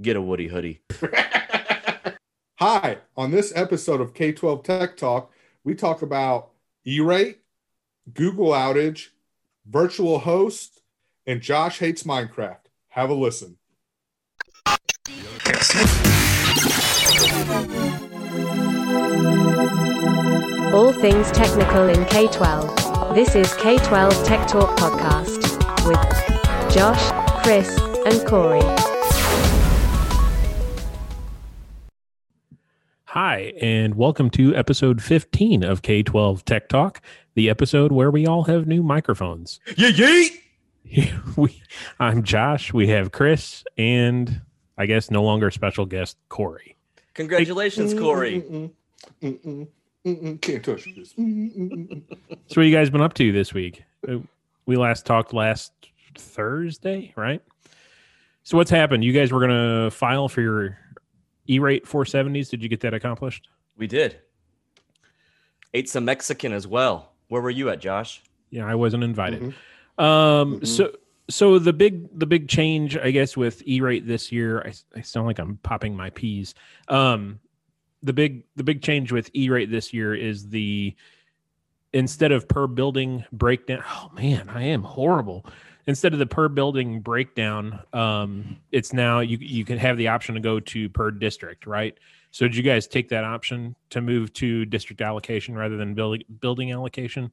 Get 0.00 0.16
a 0.16 0.22
Woody 0.22 0.48
hoodie. 0.48 0.82
Hi, 2.60 2.98
on 3.16 3.30
this 3.30 3.52
episode 3.54 4.00
of 4.00 4.14
K 4.14 4.32
12 4.32 4.62
Tech 4.62 4.96
Talk, 4.96 5.32
we 5.64 5.74
talk 5.74 6.02
about 6.02 6.50
E 6.86 7.00
rate, 7.00 7.38
Google 8.12 8.50
outage, 8.50 9.08
virtual 9.66 10.20
host, 10.20 10.80
and 11.26 11.40
Josh 11.40 11.80
hates 11.80 12.04
Minecraft. 12.04 12.58
Have 12.90 13.10
a 13.10 13.14
listen. 13.14 13.58
All 20.72 20.92
things 20.92 21.30
technical 21.32 21.88
in 21.88 22.04
K 22.06 22.28
12. 22.28 23.14
This 23.14 23.34
is 23.34 23.52
K 23.54 23.78
12 23.78 24.24
Tech 24.24 24.46
Talk 24.46 24.78
Podcast 24.78 25.58
with 25.86 26.72
Josh, 26.72 27.10
Chris, 27.42 27.76
and 28.06 28.24
Corey. 28.28 28.87
Hi, 33.12 33.54
and 33.58 33.94
welcome 33.94 34.28
to 34.32 34.54
episode 34.54 35.02
15 35.02 35.64
of 35.64 35.80
K 35.80 36.02
12 36.02 36.44
Tech 36.44 36.68
Talk, 36.68 37.00
the 37.34 37.48
episode 37.48 37.90
where 37.90 38.10
we 38.10 38.26
all 38.26 38.44
have 38.44 38.66
new 38.66 38.82
microphones. 38.82 39.60
Yeah, 39.78 39.88
yeet. 39.88 40.28
we, 41.38 41.62
I'm 41.98 42.22
Josh, 42.22 42.70
we 42.74 42.88
have 42.88 43.10
Chris, 43.10 43.64
and 43.78 44.42
I 44.76 44.84
guess 44.84 45.10
no 45.10 45.22
longer 45.22 45.50
special 45.50 45.86
guest 45.86 46.18
Corey. 46.28 46.76
Congratulations, 47.14 47.94
Corey. 47.94 48.42
Mm-mm, 48.42 48.70
mm-mm, 49.22 49.68
mm-mm, 50.04 50.40
can't 50.42 50.62
touch 50.62 50.86
this. 50.94 51.14
So, 52.48 52.60
what 52.60 52.66
you 52.66 52.74
guys 52.74 52.90
been 52.90 53.00
up 53.00 53.14
to 53.14 53.32
this 53.32 53.54
week? 53.54 53.84
Uh, 54.06 54.18
We 54.66 54.76
last 54.76 55.06
talked 55.06 55.32
last 55.32 55.72
Thursday, 56.14 57.14
right? 57.16 57.40
So, 58.42 58.58
what's 58.58 58.70
happened? 58.70 59.02
You 59.02 59.12
guys 59.14 59.32
were 59.32 59.40
going 59.40 59.84
to 59.84 59.90
file 59.90 60.28
for 60.28 60.42
your 60.42 60.78
E 61.48 61.58
rate 61.58 61.84
470s. 61.84 62.48
Did 62.50 62.62
you 62.62 62.68
get 62.68 62.80
that 62.80 62.94
accomplished? 62.94 63.48
We 63.76 63.86
did. 63.86 64.18
Ate 65.74 65.88
some 65.88 66.04
Mexican 66.04 66.52
as 66.52 66.66
well. 66.66 67.12
Where 67.28 67.42
were 67.42 67.50
you 67.50 67.68
at, 67.70 67.80
Josh? 67.80 68.22
Yeah, 68.50 68.66
I 68.66 68.74
wasn't 68.74 69.04
invited. 69.04 69.40
Mhm. 69.98 70.02
Um, 70.02 70.60
Mhm. 70.60 70.66
so 70.66 70.92
so 71.30 71.58
the 71.58 71.72
big 71.74 72.08
the 72.18 72.24
big 72.26 72.48
change, 72.48 72.96
I 72.96 73.10
guess, 73.10 73.36
with 73.36 73.62
E 73.66 73.80
rate 73.82 74.06
this 74.06 74.32
year, 74.32 74.62
I, 74.62 74.72
I 74.98 75.02
sound 75.02 75.26
like 75.26 75.38
I'm 75.38 75.58
popping 75.58 75.94
my 75.94 76.08
peas. 76.10 76.54
Um, 76.88 77.40
the 78.02 78.12
big 78.14 78.44
the 78.56 78.64
big 78.64 78.80
change 78.82 79.12
with 79.12 79.30
E 79.34 79.50
rate 79.50 79.70
this 79.70 79.92
year 79.92 80.14
is 80.14 80.48
the 80.48 80.94
instead 81.92 82.32
of 82.32 82.48
per 82.48 82.66
building 82.66 83.24
breakdown. 83.32 83.82
Oh 83.86 84.10
man, 84.14 84.48
I 84.48 84.62
am 84.64 84.82
horrible. 84.82 85.44
Instead 85.88 86.12
of 86.12 86.18
the 86.18 86.26
per 86.26 86.48
building 86.48 87.00
breakdown, 87.00 87.80
um, 87.94 88.58
it's 88.70 88.92
now 88.92 89.20
you 89.20 89.38
you 89.40 89.64
can 89.64 89.78
have 89.78 89.96
the 89.96 90.06
option 90.06 90.34
to 90.34 90.40
go 90.40 90.60
to 90.60 90.88
per 90.90 91.10
district, 91.10 91.66
right? 91.66 91.98
So 92.30 92.46
did 92.46 92.54
you 92.54 92.62
guys 92.62 92.86
take 92.86 93.08
that 93.08 93.24
option 93.24 93.74
to 93.90 94.02
move 94.02 94.32
to 94.34 94.66
district 94.66 95.00
allocation 95.00 95.54
rather 95.56 95.78
than 95.78 95.94
building 95.94 96.24
building 96.40 96.72
allocation? 96.72 97.32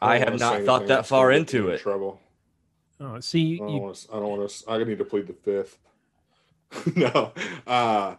I 0.00 0.18
don't 0.18 0.28
have 0.28 0.40
not 0.40 0.62
thought 0.62 0.86
that 0.86 1.06
far 1.06 1.32
into 1.32 1.68
in 1.68 1.74
it. 1.74 1.80
Trouble. 1.80 2.18
Oh, 2.98 3.20
see, 3.20 3.56
I 3.56 3.58
don't 3.58 3.68
you, 3.68 3.78
want 3.80 3.96
to. 3.96 4.08
I 4.10 4.14
don't 4.14 4.38
want 4.38 4.50
to. 4.50 4.70
I 4.70 4.84
need 4.84 4.98
to 4.98 5.04
plead 5.04 5.26
the 5.26 5.34
fifth. 5.34 5.78
no, 6.96 7.32
uh, 7.66 8.14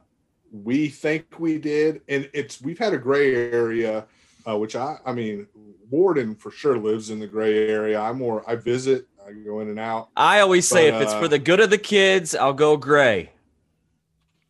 we 0.51 0.87
think 0.89 1.39
we 1.39 1.57
did, 1.57 2.01
and 2.07 2.29
it's 2.33 2.61
we've 2.61 2.79
had 2.79 2.93
a 2.93 2.97
gray 2.97 3.51
area, 3.51 4.05
uh, 4.49 4.57
which 4.57 4.75
I, 4.75 4.97
I 5.05 5.13
mean, 5.13 5.47
Warden 5.89 6.35
for 6.35 6.51
sure 6.51 6.77
lives 6.77 7.09
in 7.09 7.19
the 7.19 7.27
gray 7.27 7.69
area. 7.69 7.99
I'm 7.99 8.17
more. 8.19 8.47
I 8.49 8.55
visit. 8.55 9.07
I 9.25 9.31
go 9.31 9.59
in 9.59 9.69
and 9.69 9.79
out. 9.79 10.09
I 10.15 10.39
always 10.39 10.67
say 10.67 10.89
But, 10.89 10.97
if 10.97 11.03
it's 11.03 11.13
uh, 11.13 11.19
for 11.19 11.27
the 11.27 11.39
good 11.39 11.59
of 11.59 11.69
the 11.69 11.77
kids, 11.77 12.33
I'll 12.35 12.53
go 12.53 12.77
gray. 12.77 13.31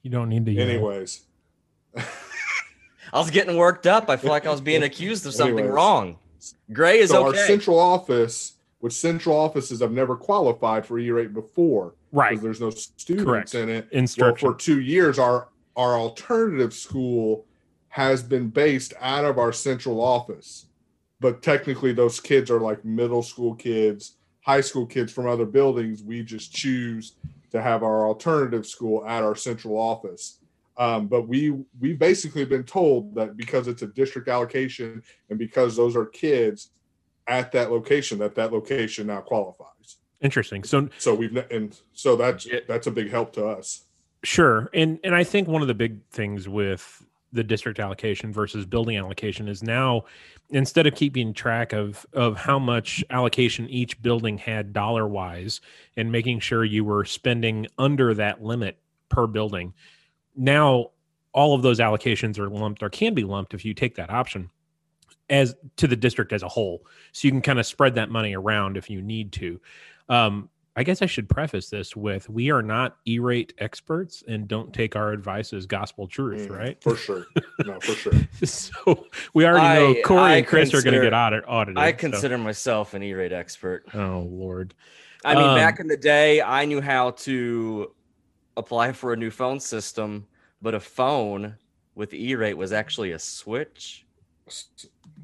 you 0.03 0.09
don't 0.09 0.29
need 0.29 0.45
to. 0.45 0.57
Anyways, 0.57 1.23
I 1.97 2.03
was 3.13 3.29
getting 3.31 3.57
worked 3.57 3.87
up. 3.87 4.09
I 4.09 4.17
feel 4.17 4.29
like 4.29 4.45
I 4.45 4.51
was 4.51 4.61
being 4.61 4.83
accused 4.83 5.25
of 5.25 5.33
something 5.33 5.57
Anyways. 5.59 5.73
wrong. 5.73 6.17
Gray 6.71 6.99
is 6.99 7.09
so 7.09 7.25
our 7.25 7.35
central 7.35 7.77
office, 7.79 8.53
which 8.79 8.93
central 8.93 9.35
offices 9.35 9.81
I've 9.81 9.91
never 9.91 10.15
qualified 10.15 10.85
for 10.85 10.97
E-rate 10.99 11.33
before, 11.33 11.95
right? 12.13 12.29
because 12.29 12.43
there's 12.43 12.61
no 12.61 12.69
students 12.69 13.25
Correct. 13.25 13.55
in 13.55 13.67
it. 13.69 13.87
Well, 13.91 13.99
Instruction. 13.99 14.49
for 14.49 14.57
two 14.57 14.79
years, 14.79 15.19
our 15.19 15.49
our 15.75 15.95
alternative 15.95 16.73
school 16.73 17.45
has 17.99 18.23
been 18.23 18.47
based 18.47 18.93
out 19.01 19.25
of 19.25 19.37
our 19.37 19.51
central 19.51 19.99
office, 19.99 20.67
but 21.19 21.41
technically 21.41 21.91
those 21.91 22.17
kids 22.21 22.49
are 22.49 22.61
like 22.61 22.85
middle 22.85 23.21
school 23.21 23.53
kids, 23.55 24.15
high 24.39 24.61
school 24.61 24.85
kids 24.85 25.11
from 25.11 25.27
other 25.27 25.45
buildings. 25.45 26.01
We 26.01 26.23
just 26.23 26.53
choose 26.53 27.15
to 27.51 27.61
have 27.61 27.83
our 27.83 28.07
alternative 28.07 28.65
school 28.65 29.05
at 29.05 29.21
our 29.21 29.35
central 29.35 29.75
office. 29.77 30.39
Um, 30.77 31.07
but 31.07 31.27
we 31.27 31.41
we 31.81 31.91
basically 31.91 32.45
been 32.45 32.63
told 32.63 33.15
that 33.15 33.35
because 33.35 33.67
it's 33.67 33.81
a 33.81 33.87
district 33.87 34.29
allocation 34.29 35.03
and 35.29 35.37
because 35.37 35.75
those 35.75 35.97
are 35.97 36.05
kids 36.05 36.71
at 37.27 37.51
that 37.51 37.69
location, 37.69 38.17
that 38.19 38.33
that 38.35 38.53
location 38.53 39.07
now 39.07 39.19
qualifies. 39.19 39.97
Interesting. 40.21 40.63
So 40.63 40.87
So 40.99 41.13
we've 41.15 41.35
and 41.51 41.77
so 41.91 42.15
that's 42.15 42.45
Yeah. 42.45 42.61
that's 42.65 42.87
a 42.87 42.91
big 42.91 43.09
help 43.09 43.33
to 43.33 43.45
us. 43.45 43.83
sure, 44.23 44.69
and 44.73 44.99
and 45.03 45.13
I 45.13 45.25
think 45.25 45.49
one 45.49 45.61
of 45.61 45.67
the 45.67 45.73
big 45.85 45.99
things 46.11 46.47
with 46.47 47.05
the 47.31 47.43
district 47.43 47.79
allocation 47.79 48.33
versus 48.33 48.65
building 48.65 48.97
allocation 48.97 49.47
is 49.47 49.61
now 49.61 50.03
instead 50.49 50.87
of 50.87 50.95
keeping 50.95 51.33
track 51.33 51.73
of 51.73 52.05
of 52.13 52.35
how 52.35 52.57
much 52.57 53.03
allocation 53.11 53.69
each 53.69 54.01
building 54.01 54.37
had 54.37 54.73
dollar 54.73 55.07
wise 55.07 55.61
and 55.95 56.11
making 56.11 56.39
sure 56.39 56.63
you 56.63 56.83
were 56.83 57.05
spending 57.05 57.67
under 57.77 58.13
that 58.13 58.43
limit 58.43 58.79
per 59.09 59.27
building 59.27 59.73
now 60.35 60.89
all 61.33 61.53
of 61.53 61.61
those 61.61 61.79
allocations 61.79 62.39
are 62.39 62.49
lumped 62.49 62.81
or 62.81 62.89
can 62.89 63.13
be 63.13 63.23
lumped 63.23 63.53
if 63.53 63.63
you 63.63 63.73
take 63.73 63.95
that 63.95 64.09
option 64.09 64.49
as 65.29 65.55
to 65.77 65.87
the 65.87 65.95
district 65.95 66.33
as 66.33 66.43
a 66.43 66.47
whole. 66.47 66.85
So 67.11 67.27
you 67.27 67.31
can 67.31 67.41
kind 67.41 67.59
of 67.59 67.65
spread 67.65 67.95
that 67.95 68.09
money 68.09 68.35
around 68.35 68.77
if 68.77 68.89
you 68.89 69.01
need 69.01 69.31
to. 69.33 69.61
Um, 70.07 70.49
i 70.79 70.83
guess 70.83 71.01
i 71.01 71.05
should 71.05 71.27
preface 71.27 71.69
this 71.69 71.93
with 71.95 72.29
we 72.29 72.49
are 72.49 72.61
not 72.61 72.97
e-rate 73.05 73.53
experts 73.57 74.23
and 74.29 74.47
don't 74.47 74.73
take 74.73 74.95
our 74.95 75.11
advice 75.11 75.51
as 75.51 75.65
gospel 75.65 76.07
truth 76.07 76.47
Mm, 76.49 76.57
right 76.57 76.81
For 76.81 76.95
sure. 76.95 77.25
No, 77.65 77.79
for 77.81 77.91
sure. 77.91 78.13
so 78.45 79.05
we 79.33 79.45
already 79.45 79.95
know 79.95 80.01
corey 80.03 80.19
I 80.21 80.35
and 80.37 80.47
chris 80.47 80.73
are 80.73 80.81
going 80.81 80.95
to 80.95 81.01
get 81.01 81.13
audit, 81.13 81.43
audited 81.47 81.77
I 81.77 81.91
so- 81.91 81.97
consider 81.97 82.37
myself 82.37 82.93
an 82.93 83.03
E-rate 83.03 83.33
expert. 83.33 83.85
oh 83.93 84.27
lord 84.29 84.73
I 85.25 85.35
mean, 85.35 85.43
Um, 85.43 85.55
back 85.57 85.81
in 85.81 85.87
the 85.87 85.97
day, 85.97 86.41
I 86.41 86.63
knew 86.63 86.79
how 86.79 87.11
to 87.27 87.93
apply 88.55 88.93
for 88.93 89.11
a 89.11 89.17
new 89.17 89.29
phone 89.29 89.59
system, 89.59 90.27
but 90.61 90.73
a 90.73 90.79
phone 90.79 91.57
with 91.93 92.13
E-rate 92.13 92.53
was 92.53 92.71
actually 92.71 93.11
a 93.11 93.19
switch, 93.19 94.05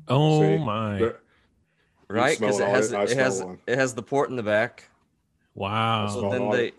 oh 0.10 0.42
See, 0.42 0.58
my 0.58 1.14
right? 2.10 2.38
Because 2.38 2.60
it 2.60 2.64
an 2.68 2.70
has 2.72 2.92
it 2.92 3.18
has 3.18 3.44
it 3.68 3.78
has 3.78 3.94
the 3.94 4.04
port 4.04 4.30
in 4.30 4.36
the 4.36 4.44
back. 4.44 4.90
Wow 5.56 6.08
So 6.08 6.30
then 6.30 6.50
they. 6.52 6.72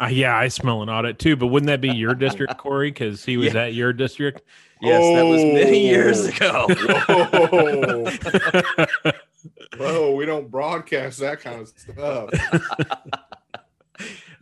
Uh, 0.00 0.06
yeah, 0.06 0.34
I 0.34 0.48
smell 0.48 0.80
an 0.82 0.88
audit 0.88 1.18
too, 1.18 1.36
but 1.36 1.48
wouldn't 1.48 1.66
that 1.66 1.82
be 1.82 1.90
your 1.90 2.14
district, 2.14 2.56
Corey? 2.56 2.90
Because 2.90 3.22
he 3.22 3.36
was 3.36 3.52
Yeah. 3.52 3.64
at 3.64 3.74
your 3.74 3.92
district. 3.92 4.40
yes, 4.80 5.02
that 5.14 5.24
was 5.24 5.42
many 5.42 5.86
years 5.86 6.26
Oh. 6.40 6.64
ago. 6.66 8.10
Whoa. 9.10 9.12
Whoa, 9.76 10.14
we 10.14 10.24
don't 10.24 10.50
broadcast 10.50 11.18
that 11.20 11.40
kind 11.40 11.60
of 11.60 11.68
stuff. 11.68 12.30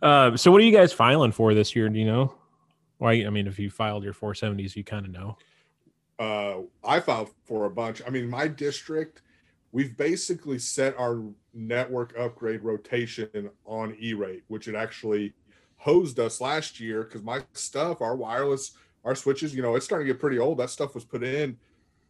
uh, 0.03 0.37
so, 0.37 0.51
what 0.51 0.61
are 0.61 0.65
you 0.65 0.73
guys 0.73 0.93
filing 0.93 1.33
for 1.33 1.55
this 1.55 1.75
year? 1.75 1.89
Do 1.89 1.99
you 1.99 2.07
know? 2.07 2.35
Why? 2.99 3.13
I 3.25 3.31
mean, 3.31 3.47
if 3.47 3.59
you 3.59 3.71
filed 3.71 4.05
your 4.05 4.15
470s, 4.15 4.77
you 4.77 4.85
kind 4.85 5.07
of 5.07 5.13
know. 5.13 5.37
Uh, 6.19 6.63
I 6.85 7.01
filed 7.01 7.31
for 7.45 7.67
a 7.67 7.71
bunch. 7.71 8.03
I 8.07 8.11
mean, 8.11 8.29
my 8.29 8.49
district, 8.49 9.23
we've 9.73 9.97
basically 9.97 10.59
set 10.59 10.97
our 10.99 11.21
network 11.59 12.17
upgrade 12.19 12.63
rotation 12.63 13.51
on 13.67 13.97
E-rate, 13.99 14.45
which 14.49 14.69
it 14.69 14.75
actually 14.75 15.35
hosed 15.77 16.19
us 16.19 16.41
last 16.41 16.81
year 16.81 17.03
because 17.05 17.23
my 17.23 17.43
stuff, 17.53 18.01
our 18.01 18.17
wireless, 18.17 18.73
our 19.05 19.15
switches, 19.15 19.55
you 19.55 19.63
know, 19.63 19.75
it's 19.75 19.85
starting 19.85 20.07
to 20.07 20.13
get 20.13 20.21
pretty 20.21 20.39
old. 20.39 20.59
That 20.59 20.71
stuff 20.71 20.95
was 20.95 21.05
put 21.05 21.23
in 21.23 21.57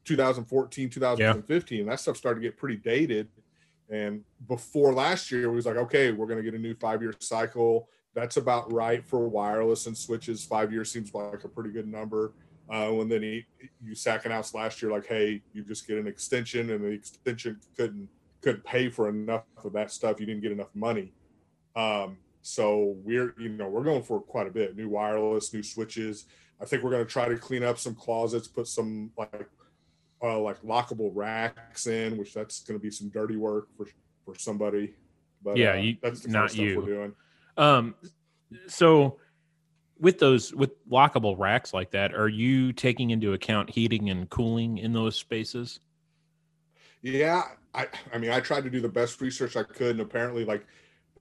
2014, 0.04 0.90
2015. 0.90 1.86
That 1.86 2.00
stuff 2.00 2.16
started 2.16 2.40
to 2.40 2.46
get 2.46 2.56
pretty 2.56 2.76
dated. 2.76 3.28
And 3.90 4.22
before 4.46 4.92
last 4.92 5.30
year, 5.30 5.48
we 5.48 5.56
was 5.56 5.66
like, 5.66 5.76
okay, 5.76 6.12
we're 6.12 6.26
going 6.26 6.38
to 6.38 6.42
get 6.42 6.54
a 6.54 6.62
new 6.62 6.74
five 6.74 7.00
year 7.02 7.14
cycle. 7.20 7.88
That's 8.14 8.36
about 8.36 8.72
right 8.72 9.04
for 9.04 9.28
wireless 9.28 9.86
and 9.86 9.96
switches. 9.96 10.44
Five 10.44 10.72
years 10.72 10.90
seems 10.90 11.14
like 11.14 11.44
a 11.44 11.48
pretty 11.48 11.70
good 11.70 11.86
number. 11.86 12.32
Uh, 12.70 13.00
and 13.00 13.10
then 13.10 13.22
he, 13.22 13.46
USAC 13.86 14.26
announced 14.26 14.54
last 14.54 14.82
year, 14.82 14.90
like, 14.90 15.06
hey, 15.06 15.40
you 15.54 15.64
just 15.64 15.86
get 15.86 15.96
an 15.96 16.06
extension, 16.06 16.68
and 16.70 16.84
the 16.84 16.88
extension 16.88 17.58
couldn't 17.76 18.08
couldn't 18.48 18.64
pay 18.64 18.88
for 18.88 19.08
enough 19.08 19.44
of 19.64 19.72
that 19.74 19.90
stuff. 19.92 20.18
You 20.20 20.26
didn't 20.26 20.42
get 20.42 20.52
enough 20.52 20.74
money. 20.74 21.12
Um, 21.76 22.16
so 22.40 22.96
we're 23.04 23.34
you 23.38 23.50
know 23.50 23.68
we're 23.68 23.84
going 23.84 24.02
for 24.02 24.20
quite 24.20 24.46
a 24.46 24.50
bit. 24.50 24.76
New 24.76 24.88
wireless, 24.88 25.52
new 25.52 25.62
switches. 25.62 26.24
I 26.60 26.64
think 26.64 26.82
we're 26.82 26.90
going 26.90 27.04
to 27.04 27.10
try 27.10 27.28
to 27.28 27.36
clean 27.36 27.62
up 27.62 27.78
some 27.78 27.94
closets, 27.94 28.48
put 28.48 28.66
some 28.66 29.10
like 29.18 29.48
uh, 30.22 30.38
like 30.40 30.60
lockable 30.62 31.10
racks 31.14 31.86
in, 31.86 32.16
which 32.16 32.32
that's 32.34 32.60
going 32.64 32.78
to 32.78 32.82
be 32.82 32.90
some 32.90 33.10
dirty 33.10 33.36
work 33.36 33.68
for 33.76 33.86
for 34.24 34.34
somebody. 34.38 34.94
But 35.42 35.56
Yeah, 35.58 35.72
uh, 35.72 35.76
you- 35.76 35.96
that's 36.02 36.20
the 36.20 36.28
kind 36.28 36.32
not 36.32 36.44
of 36.46 36.50
stuff 36.52 36.60
you. 36.64 36.80
we're 36.80 36.86
doing. 36.86 37.12
Um, 37.58 37.94
So 38.66 39.18
with 40.00 40.18
those 40.18 40.54
with 40.54 40.72
lockable 40.88 41.36
racks 41.38 41.74
like 41.74 41.90
that, 41.90 42.14
are 42.14 42.28
you 42.30 42.72
taking 42.72 43.10
into 43.10 43.34
account 43.34 43.68
heating 43.68 44.08
and 44.10 44.28
cooling 44.30 44.78
in 44.78 44.92
those 44.94 45.16
spaces? 45.16 45.80
Yeah, 47.02 47.42
I 47.74 47.86
I 48.12 48.18
mean 48.18 48.30
I 48.30 48.40
tried 48.40 48.64
to 48.64 48.70
do 48.70 48.80
the 48.80 48.88
best 48.88 49.20
research 49.20 49.56
I 49.56 49.62
could, 49.62 49.92
and 49.92 50.00
apparently 50.00 50.44
like 50.44 50.66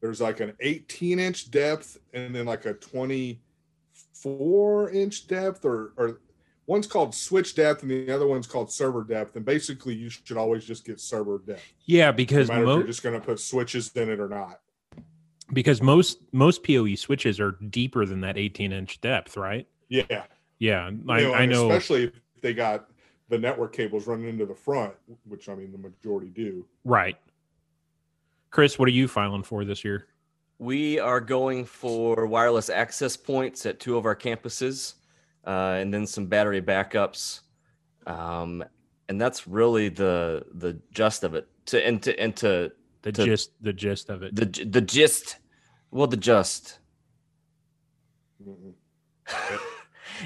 there's 0.01 0.21
like 0.21 0.39
an 0.39 0.53
18 0.59 1.19
inch 1.19 1.51
depth 1.51 1.97
and 2.13 2.33
then 2.35 2.45
like 2.45 2.65
a 2.65 2.73
24 2.73 4.89
inch 4.91 5.27
depth 5.27 5.65
or 5.65 5.93
or 5.97 6.19
one's 6.67 6.87
called 6.87 7.13
switch 7.15 7.55
depth 7.55 7.81
and 7.81 7.89
the 7.91 8.11
other 8.11 8.27
one's 8.27 8.47
called 8.47 8.71
server 8.71 9.03
depth 9.03 9.35
and 9.35 9.45
basically 9.45 9.93
you 9.95 10.09
should 10.09 10.37
always 10.37 10.65
just 10.65 10.85
get 10.85 10.99
server 10.99 11.39
depth 11.45 11.63
Yeah, 11.85 12.11
no 12.11 12.17
because 12.17 12.47
matter 12.49 12.65
mo- 12.65 12.77
you're 12.77 12.87
just 12.87 13.03
going 13.03 13.19
to 13.19 13.25
put 13.25 13.39
switches 13.39 13.89
in 13.95 14.09
it 14.09 14.19
or 14.19 14.27
not 14.29 14.59
because 15.53 15.81
most 15.81 16.19
most 16.33 16.63
PoE 16.63 16.95
switches 16.95 17.39
are 17.39 17.57
deeper 17.69 18.05
than 18.05 18.19
that 18.21 18.37
18 18.37 18.71
inch 18.73 18.99
depth, 19.01 19.37
right? 19.37 19.65
yeah 19.89 20.23
Yeah, 20.59 20.89
You 20.89 21.03
I, 21.09 21.21
know, 21.21 21.33
I 21.33 21.45
know. 21.45 21.69
especially 21.71 22.03
if 22.05 22.11
they 22.41 22.53
got 22.53 22.89
the 23.29 23.37
network 23.37 23.73
cables 23.73 24.07
running 24.07 24.27
into 24.27 24.45
the 24.45 24.55
front 24.55 24.93
which 25.25 25.49
i 25.49 25.55
mean 25.55 25.71
the 25.71 25.77
majority 25.77 26.27
do 26.29 26.65
Right. 26.85 27.17
Chris, 28.49 28.79
what 28.79 28.87
are 28.87 28.91
you 28.91 29.07
filing 29.09 29.43
for 29.43 29.65
this 29.65 29.83
year? 29.83 30.07
We 30.57 30.99
are 30.99 31.19
going 31.19 31.65
for 31.65 32.25
wireless 32.25 32.69
access 32.69 33.17
points 33.17 33.65
at 33.65 33.79
two 33.81 33.97
of 33.97 34.05
our 34.05 34.15
campuses, 34.15 34.93
uh, 35.45 35.75
and 35.79 35.93
then 35.93 36.07
some 36.07 36.27
battery 36.27 36.61
backups, 36.61 37.41
um, 38.07 38.63
and 39.09 39.19
that's 39.21 39.47
really 39.47 39.89
the 39.89 40.45
the 40.55 40.79
gist 40.91 41.23
of 41.25 41.35
it. 41.35 41.47
To 41.67 41.85
and 41.85 42.01
to 42.03 42.17
and 42.19 42.35
to 42.37 42.71
The 43.01 43.11
To- 43.11 43.25
gist 43.25 43.51
the 43.61 43.73
gist 43.73 44.09
of 44.09 44.23
it. 44.23 44.33
the 44.33 44.45
the 44.65 44.81
gist, 44.81 45.37
well, 45.91 46.07
the 46.07 46.17
gist. 46.17 46.79
Mm-mm. 48.41 48.73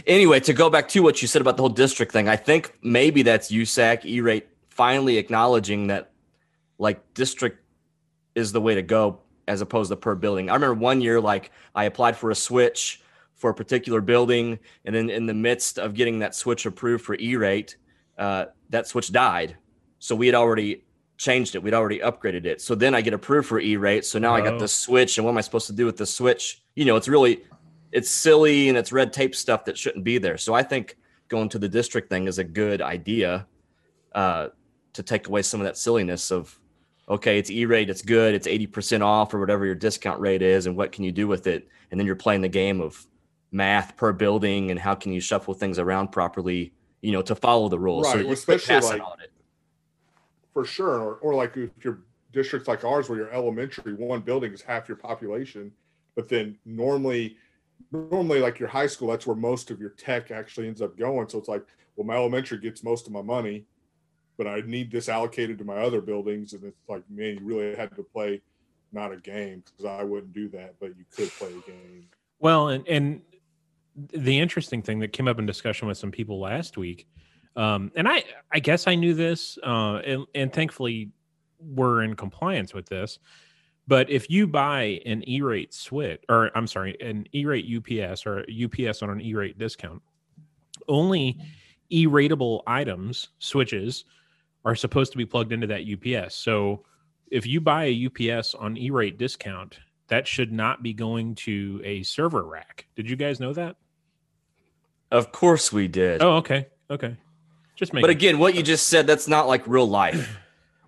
anyway, 0.08 0.40
to 0.42 0.54
go 0.54 0.70
back 0.70 0.88
to 0.90 1.02
what 1.02 1.22
you 1.22 1.28
said 1.28 1.42
about 1.42 1.58
the 1.58 1.64
whole 1.64 1.70
district 1.70 2.12
thing, 2.12 2.28
I 2.30 2.36
think 2.36 2.76
maybe 2.82 3.24
that's 3.24 3.52
USAC 3.52 4.06
E-rate 4.06 4.48
finally 4.70 5.18
acknowledging 5.18 5.88
that 5.88 6.12
like 6.78 7.14
district 7.14 7.60
is 8.36 8.52
the 8.52 8.62
way 8.62 8.76
to 8.76 8.82
go 8.82 9.20
as 9.48 9.62
opposed 9.62 9.90
to 9.92 9.96
per 9.96 10.16
building. 10.16 10.50
I 10.50 10.54
remember 10.54 10.76
one 10.76 11.02
year 11.02 11.20
like 11.20 11.52
I 11.76 11.86
applied 11.86 12.16
for 12.16 12.32
a 12.32 12.36
switch 12.36 13.02
for 13.36 13.50
a 13.50 13.54
particular 13.54 14.02
building, 14.02 14.60
and 14.86 14.94
then 14.96 15.10
in 15.10 15.26
the 15.26 15.34
midst 15.34 15.80
of 15.80 15.94
getting 15.96 16.20
that 16.20 16.36
switch 16.36 16.66
approved 16.68 17.04
for 17.04 17.16
E-rate, 17.16 17.76
uh, 18.20 18.46
that 18.70 18.88
switch 18.88 19.12
died. 19.12 19.58
So 19.98 20.16
we 20.16 20.28
had 20.28 20.36
already 20.36 20.84
changed 21.18 21.56
it. 21.56 21.64
We'd 21.64 21.74
already 21.74 22.00
upgraded 22.00 22.46
it. 22.46 22.62
So 22.62 22.76
then 22.76 22.94
I 22.94 23.02
get 23.02 23.14
approved 23.14 23.48
for 23.48 23.60
E-rate. 23.60 24.06
So 24.06 24.20
now 24.20 24.36
I 24.36 24.42
Oh. 24.42 24.44
got 24.44 24.60
the 24.60 24.68
switch, 24.68 25.18
and 25.18 25.26
what 25.26 25.32
am 25.32 25.38
I 25.40 25.42
supposed 25.42 25.68
to 25.68 25.74
do 25.74 25.86
with 25.88 25.98
the 25.98 26.06
switch? 26.06 26.62
You 26.76 26.86
know, 26.86 26.96
it's 26.96 27.08
really 27.08 27.44
it's 27.92 28.10
silly 28.10 28.70
and 28.70 28.78
it's 28.78 28.92
red 28.92 29.12
tape 29.14 29.36
stuff 29.36 29.66
that 29.66 29.78
shouldn't 29.78 30.04
be 30.04 30.18
there. 30.18 30.38
So 30.38 30.54
I 30.54 30.64
think 30.64 30.98
going 31.28 31.50
to 31.50 31.60
the 31.60 31.70
district 31.70 32.10
thing 32.10 32.28
is 32.28 32.38
a 32.38 32.44
good 32.44 32.82
idea 32.82 33.48
uh, 34.14 34.48
to 34.94 35.04
take 35.04 35.28
away 35.28 35.42
some 35.42 35.60
of 35.60 35.66
that 35.66 35.78
silliness 35.78 36.32
of, 36.32 36.58
okay, 37.10 37.38
it's 37.38 37.50
E-rate, 37.50 37.90
it's 37.90 38.02
good, 38.02 38.34
it's 38.34 38.48
80% 38.48 39.02
off 39.02 39.34
or 39.34 39.40
whatever 39.40 39.66
your 39.66 39.76
discount 39.76 40.20
rate 40.20 40.42
is, 40.42 40.66
and 40.66 40.76
what 40.76 40.92
can 40.92 41.04
you 41.04 41.12
do 41.12 41.28
with 41.28 41.48
it? 41.48 41.68
And 41.90 42.00
then 42.00 42.08
you're 42.08 42.16
playing 42.16 42.42
the 42.42 42.50
game 42.50 42.82
of 42.82 43.06
math 43.52 43.98
per 43.98 44.14
building 44.14 44.72
and 44.72 44.80
how 44.80 44.96
can 44.96 45.12
you 45.12 45.20
shuffle 45.20 45.54
things 45.54 45.78
around 45.78 46.10
properly, 46.10 46.74
you 47.02 47.12
know, 47.12 47.22
to 47.22 47.36
follow 47.36 47.68
the 47.68 47.80
rules. 47.80 48.08
Right, 48.08 48.26
so 48.26 48.32
especially 48.32 49.00
like- 49.00 49.02
for 50.54 50.66
sure 50.66 51.00
or, 51.00 51.16
or 51.16 51.34
like 51.34 51.56
if 51.56 51.70
your 51.84 52.00
districts 52.34 52.68
like 52.68 52.84
ours 52.84 53.10
where 53.10 53.18
your 53.18 53.32
elementary 53.32 53.94
one 53.94 54.20
building 54.20 54.52
is 54.54 54.62
half 54.62 54.88
your 54.88 54.98
population 54.98 55.72
but 56.16 56.28
then 56.28 56.58
normally 56.66 57.38
normally 57.92 58.40
like 58.40 58.60
your 58.60 58.70
high 58.70 58.88
school 58.88 59.10
that's 59.10 59.28
where 59.28 59.36
most 59.36 59.70
of 59.72 59.80
your 59.80 59.90
tech 59.92 60.32
actually 60.32 60.68
ends 60.68 60.82
up 60.82 60.98
going 60.98 61.28
so 61.28 61.38
it's 61.38 61.50
like 61.50 61.64
well 61.96 62.06
my 62.06 62.16
elementary 62.16 62.58
gets 62.58 62.84
most 62.84 63.06
of 63.08 63.14
my 63.14 63.22
money 63.22 63.66
but 64.38 64.48
i 64.48 64.62
need 64.62 64.92
this 64.92 65.10
allocated 65.10 65.58
to 65.58 65.66
my 65.66 65.78
other 65.78 66.02
buildings 66.02 66.54
and 66.54 66.64
it's 66.64 66.88
like 66.88 67.04
man 67.10 67.38
you 67.38 67.46
really 67.46 67.76
had 67.76 67.94
to 67.96 68.04
play 68.04 68.42
not 68.94 69.12
a 69.12 69.18
game 69.18 69.64
because 69.66 69.86
i 69.86 70.04
wouldn't 70.04 70.34
do 70.34 70.48
that 70.50 70.74
but 70.80 70.88
you 70.98 71.06
could 71.16 71.30
play 71.32 71.50
a 71.50 71.70
game 71.70 72.08
Well, 72.40 72.70
and 72.70 72.88
and 72.88 73.22
the 73.96 74.40
interesting 74.40 74.82
thing 74.82 75.00
that 75.00 75.14
came 75.14 75.28
up 75.28 75.38
in 75.38 75.46
discussion 75.46 75.88
with 75.88 75.98
some 75.98 76.12
people 76.12 76.40
last 76.40 76.78
week, 76.78 77.08
um, 77.56 77.92
and 77.96 78.08
I 78.08 78.24
I 78.52 78.60
guess 78.60 78.88
I 78.88 78.96
knew 78.96 79.14
this, 79.14 79.58
uh, 79.64 79.98
and 79.98 80.26
and 80.34 80.52
thankfully 80.52 81.12
we're 81.60 82.02
in 82.02 82.16
compliance 82.16 82.74
with 82.74 82.88
this. 82.88 83.20
But 83.88 84.10
if 84.10 84.30
you 84.30 84.48
buy 84.48 85.02
an 85.06 85.28
E-rate 85.28 85.74
switch, 85.74 86.24
or 86.30 86.52
I'm 86.56 86.68
sorry, 86.68 86.96
an 87.02 87.28
E-rate 87.34 87.66
UPS 87.66 88.26
or 88.26 88.46
UPS 88.50 89.02
on 89.02 89.10
an 89.10 89.22
E-rate 89.22 89.58
discount, 89.58 90.02
only 90.88 91.40
E-rateable 91.90 92.62
items 92.68 93.30
switches 93.40 94.06
are 94.64 94.76
supposed 94.76 95.12
to 95.12 95.18
be 95.18 95.26
plugged 95.26 95.52
into 95.52 95.68
that 95.68 95.82
UPS. 95.82 96.36
So 96.36 96.86
if 97.32 97.46
you 97.46 97.60
buy 97.60 97.86
a 97.86 98.08
UPS 98.08 98.56
on 98.56 98.78
E-rate 98.78 99.18
discount, 99.18 99.80
that 100.08 100.28
should 100.28 100.52
not 100.52 100.84
be 100.84 100.94
going 100.94 101.36
to 101.36 101.82
a 101.84 102.04
server 102.04 102.44
rack. 102.44 102.86
Did 102.96 103.10
you 103.10 103.16
guys 103.16 103.40
know 103.40 103.54
that? 103.54 103.78
Of 105.10 105.32
course 105.32 105.74
we 105.74 105.88
did. 105.88 106.22
Oh, 106.22 106.36
okay, 106.38 106.68
okay. 106.90 107.18
Just 107.76 107.94
make. 107.94 108.02
But 108.02 108.10
again, 108.10 108.38
what 108.38 108.56
you 108.56 108.64
just 108.64 108.88
said, 108.88 109.08
that's 109.08 109.28
not 109.28 109.48
like 109.48 109.68
real 109.68 109.90
life. 109.90 110.38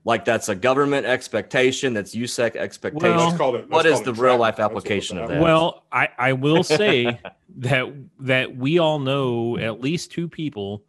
Like 0.05 0.25
that's 0.25 0.49
a 0.49 0.55
government 0.55 1.05
expectation. 1.05 1.93
That's 1.93 2.13
USAC 2.13 2.55
expectation. 2.57 3.15
Well, 3.15 3.27
That's 3.27 3.37
called 3.37 3.55
it 3.55 3.69
what 3.69 3.85
is 3.85 3.93
called 3.93 4.05
the 4.05 4.13
real 4.13 4.37
life 4.37 4.59
application 4.59 5.17
of 5.17 5.29
that 5.29 5.35
that? 5.35 5.41
well, 5.41 5.85
I 5.91 6.09
I 6.17 6.33
will 6.33 6.63
say 6.63 7.19
that 7.57 7.93
that 8.19 8.55
we 8.57 8.79
all 8.79 8.99
know 8.99 9.57
at 9.57 9.79
least 9.79 10.11
two 10.11 10.27
people 10.27 10.83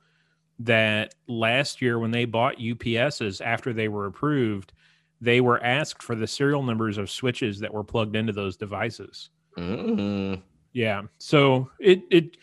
that 0.61 1.15
last 1.29 1.81
year 1.81 1.99
when 1.99 2.11
they 2.11 2.25
bought 2.25 2.59
UPSs 2.59 3.41
after 3.45 3.73
they 3.73 3.89
were 3.89 4.07
approved, 4.07 4.73
they 5.21 5.41
were 5.41 5.63
asked 5.63 6.03
for 6.03 6.15
the 6.15 6.27
serial 6.27 6.63
numbers 6.63 6.99
of 6.99 7.11
switches 7.11 7.61
that 7.61 7.73
were 7.73 7.85
plugged 7.85 8.17
into 8.17 8.33
those 8.33 8.57
devices. 8.57 9.31
Mm. 9.57 10.43
Yeah. 10.73 11.03
So 11.19 11.71
it 11.79 12.03
it 12.11 12.37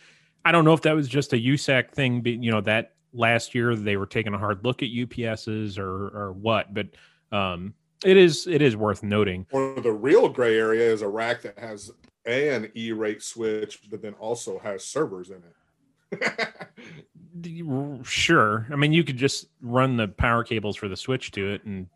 I 0.44 0.52
don't 0.52 0.64
know 0.64 0.72
if 0.72 0.82
that 0.82 0.94
was 0.94 1.06
just 1.06 1.34
a 1.34 1.36
USAC 1.36 1.92
thing, 1.92 2.22
but 2.22 2.42
you 2.42 2.50
know 2.50 2.62
that 2.62 2.91
last 3.12 3.54
year 3.54 3.74
they 3.76 3.96
were 3.96 4.06
taking 4.06 4.34
a 4.34 4.38
hard 4.38 4.64
look 4.64 4.82
at 4.82 4.88
UPSs 4.88 5.78
or 5.78 6.08
or 6.08 6.32
what, 6.32 6.72
but 6.74 6.88
um 7.30 7.74
it 8.04 8.16
is 8.16 8.46
it 8.46 8.62
is 8.62 8.76
worth 8.76 9.02
noting. 9.02 9.46
Or 9.52 9.78
the 9.80 9.92
real 9.92 10.28
gray 10.28 10.58
area 10.58 10.90
is 10.92 11.02
a 11.02 11.08
rack 11.08 11.42
that 11.42 11.58
has 11.58 11.90
an 12.26 12.70
E-rate 12.74 13.22
switch, 13.22 13.80
but 13.90 14.00
then 14.02 14.14
also 14.14 14.58
has 14.58 14.84
servers 14.84 15.30
in 15.30 15.42
it. 15.42 16.48
Sure. 18.04 18.66
I 18.70 18.76
mean, 18.76 18.92
you 18.92 19.04
could 19.04 19.16
just 19.16 19.46
run 19.62 19.96
the 19.96 20.08
power 20.08 20.44
cables 20.44 20.76
for 20.76 20.88
the 20.88 20.96
switch 20.96 21.30
to 21.32 21.48
it 21.48 21.64
and 21.64 21.86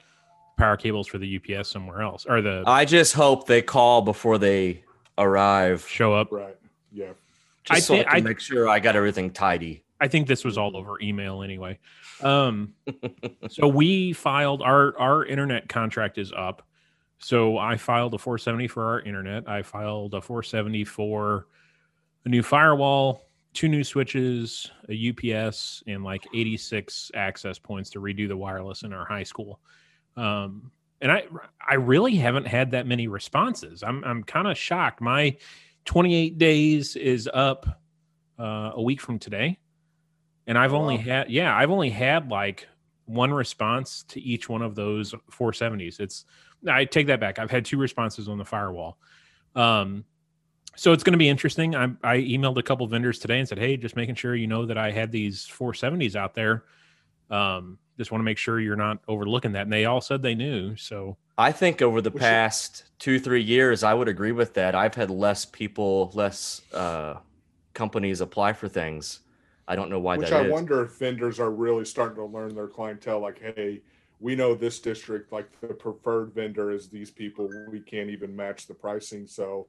power 0.56 0.76
cables 0.76 1.06
for 1.06 1.18
the 1.18 1.36
UPS 1.38 1.68
somewhere 1.68 2.00
else 2.00 2.24
or 2.26 2.40
the 2.40 2.62
I 2.66 2.84
just 2.86 3.12
hope 3.14 3.46
they 3.46 3.60
call 3.60 4.00
before 4.02 4.38
they 4.38 4.82
arrive, 5.18 5.86
show 5.88 6.14
up. 6.14 6.32
right. 6.32 6.56
Yeah. 6.90 7.10
just 7.64 7.76
I 7.76 7.80
so 7.80 7.94
I 7.94 7.98
thi- 7.98 8.04
can 8.04 8.16
I- 8.16 8.20
make 8.22 8.40
sure 8.40 8.68
I 8.68 8.78
got 8.78 8.96
everything 8.96 9.30
tidy. 9.30 9.82
I 10.00 10.08
think 10.08 10.26
this 10.26 10.44
was 10.44 10.58
all 10.58 10.76
over 10.76 11.00
email 11.00 11.42
anyway. 11.42 11.78
Um, 12.22 12.74
so 13.48 13.66
we 13.68 14.12
filed 14.12 14.62
our 14.62 14.98
our 14.98 15.24
internet 15.24 15.68
contract 15.68 16.18
is 16.18 16.32
up. 16.36 16.66
So 17.18 17.56
I 17.56 17.76
filed 17.76 18.12
a 18.14 18.18
470 18.18 18.68
for 18.68 18.84
our 18.84 19.00
internet. 19.00 19.48
I 19.48 19.62
filed 19.62 20.14
a 20.14 20.20
470 20.20 20.84
for 20.84 21.46
a 22.26 22.28
new 22.28 22.42
firewall, 22.42 23.22
two 23.54 23.68
new 23.68 23.82
switches, 23.82 24.70
a 24.90 25.10
UPS, 25.10 25.82
and 25.86 26.04
like 26.04 26.26
86 26.34 27.10
access 27.14 27.58
points 27.58 27.88
to 27.90 28.00
redo 28.00 28.28
the 28.28 28.36
wireless 28.36 28.82
in 28.82 28.92
our 28.92 29.06
high 29.06 29.22
school. 29.22 29.60
Um, 30.16 30.70
and 31.00 31.10
I 31.10 31.24
I 31.66 31.74
really 31.74 32.16
haven't 32.16 32.46
had 32.46 32.70
that 32.72 32.86
many 32.86 33.08
responses. 33.08 33.82
I'm 33.82 34.04
I'm 34.04 34.24
kind 34.24 34.46
of 34.46 34.58
shocked. 34.58 35.00
My 35.00 35.36
28 35.86 36.36
days 36.36 36.96
is 36.96 37.28
up 37.32 37.80
uh, 38.38 38.72
a 38.74 38.82
week 38.82 39.00
from 39.00 39.18
today 39.18 39.58
and 40.46 40.56
I've 40.58 40.72
Oh, 40.72 40.78
only 40.78 40.96
wow. 40.96 41.02
had 41.02 41.30
yeah, 41.30 41.56
I've 41.56 41.70
only 41.70 41.90
had 41.90 42.28
like 42.30 42.68
one 43.06 43.32
response 43.32 44.02
to 44.08 44.20
each 44.20 44.48
one 44.48 44.62
of 44.62 44.74
those 44.74 45.14
470s. 45.30 46.00
It's 46.00 46.24
I 46.66 46.84
take 46.84 47.06
that 47.08 47.20
back. 47.20 47.38
I've 47.38 47.50
had 47.50 47.64
two 47.64 47.78
responses 47.78 48.28
on 48.28 48.38
the 48.38 48.44
firewall. 48.44 48.98
Um 49.54 50.04
so 50.78 50.92
it's 50.92 51.02
going 51.02 51.12
to 51.12 51.18
be 51.18 51.28
interesting. 51.28 51.74
I 51.74 51.84
I 52.04 52.18
emailed 52.18 52.58
a 52.58 52.62
couple 52.62 52.86
vendors 52.86 53.18
today 53.18 53.38
and 53.38 53.48
said, 53.48 53.58
"Hey, 53.58 53.76
just 53.78 53.96
making 53.96 54.14
sure 54.16 54.34
you 54.34 54.46
know 54.46 54.66
that 54.66 54.76
I 54.76 54.90
had 54.90 55.10
these 55.10 55.46
470s 55.46 56.16
out 56.16 56.34
there. 56.34 56.64
Um 57.30 57.78
just 57.98 58.12
want 58.12 58.20
to 58.20 58.24
make 58.26 58.36
sure 58.36 58.60
you're 58.60 58.76
not 58.76 58.98
overlooking 59.08 59.52
that." 59.52 59.62
And 59.62 59.72
they 59.72 59.86
all 59.86 60.00
said 60.02 60.20
they 60.22 60.34
knew. 60.34 60.76
So 60.76 61.16
I 61.38 61.50
think 61.52 61.80
over 61.82 62.00
the 62.02 62.10
We 62.10 62.18
should- 62.18 62.24
past 62.24 62.84
two, 62.98 63.18
three 63.18 63.42
years, 63.42 63.82
I 63.82 63.94
would 63.94 64.08
agree 64.08 64.32
with 64.32 64.54
that. 64.54 64.74
I've 64.74 64.94
had 64.94 65.10
less 65.10 65.44
people, 65.44 66.10
less 66.14 66.60
uh, 66.72 67.16
companies 67.74 68.20
apply 68.22 68.52
for 68.54 68.68
things. 68.68 69.20
I 69.68 69.76
don't 69.76 69.90
know 69.90 69.98
why 69.98 70.16
that 70.16 70.22
is. 70.24 70.30
Which 70.30 70.30
that 70.30 70.42
I 70.42 70.46
is. 70.46 70.52
wonder 70.52 70.84
if 70.84 70.92
vendors 70.98 71.40
are 71.40 71.50
really 71.50 71.84
starting 71.84 72.16
to 72.16 72.24
learn 72.24 72.54
their 72.54 72.68
clientele. 72.68 73.20
Like, 73.20 73.40
hey, 73.40 73.82
we 74.20 74.36
know 74.36 74.54
this 74.54 74.78
district, 74.80 75.32
like 75.32 75.48
the 75.60 75.74
preferred 75.74 76.32
vendor 76.34 76.70
is 76.70 76.88
these 76.88 77.10
people. 77.10 77.50
We 77.70 77.80
can't 77.80 78.10
even 78.10 78.34
match 78.34 78.66
the 78.66 78.74
pricing. 78.74 79.26
So 79.26 79.66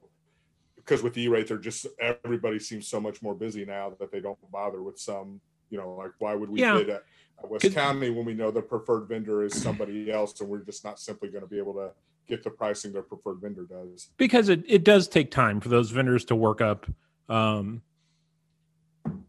because 0.76 1.04
with 1.04 1.18
E-rate, 1.18 1.48
they're 1.48 1.58
just 1.58 1.88
everybody 2.00 2.60
seems 2.60 2.88
so 2.88 3.02
much 3.02 3.22
more 3.22 3.36
busy 3.36 3.66
now 3.66 3.94
that 4.00 4.12
they 4.12 4.20
don't 4.20 4.38
bother 4.52 4.82
with 4.84 5.00
some. 5.00 5.42
You 5.70 5.78
know, 5.78 5.96
like 5.96 6.12
why 6.20 6.34
would 6.34 6.50
we 6.50 6.62
Yeah. 6.62 6.78
bid 6.78 6.90
at, 6.90 7.04
at 7.44 7.50
West 7.50 7.74
County 7.74 8.10
when 8.10 8.26
we 8.26 8.34
know 8.34 8.52
the 8.52 8.62
preferred 8.62 9.10
vendor 9.10 9.44
is 9.44 9.54
somebody 9.62 10.10
else, 10.10 10.40
and 10.40 10.48
we're 10.50 10.64
just 10.64 10.86
not 10.86 10.98
simply 10.98 11.28
going 11.30 11.44
to 11.44 11.50
be 11.50 11.58
able 11.58 11.74
to 11.74 11.92
get 12.26 12.42
the 12.44 12.50
pricing 12.50 12.94
their 12.94 13.02
preferred 13.02 13.42
vendor 13.42 13.66
does. 13.70 14.10
because 14.18 14.48
it, 14.50 14.64
it 14.68 14.84
does 14.86 15.08
take 15.10 15.30
time 15.32 15.60
for 15.60 15.68
those 15.70 15.92
vendors 15.92 16.24
to 16.26 16.36
work 16.36 16.62
up 16.62 16.86
um 17.30 17.82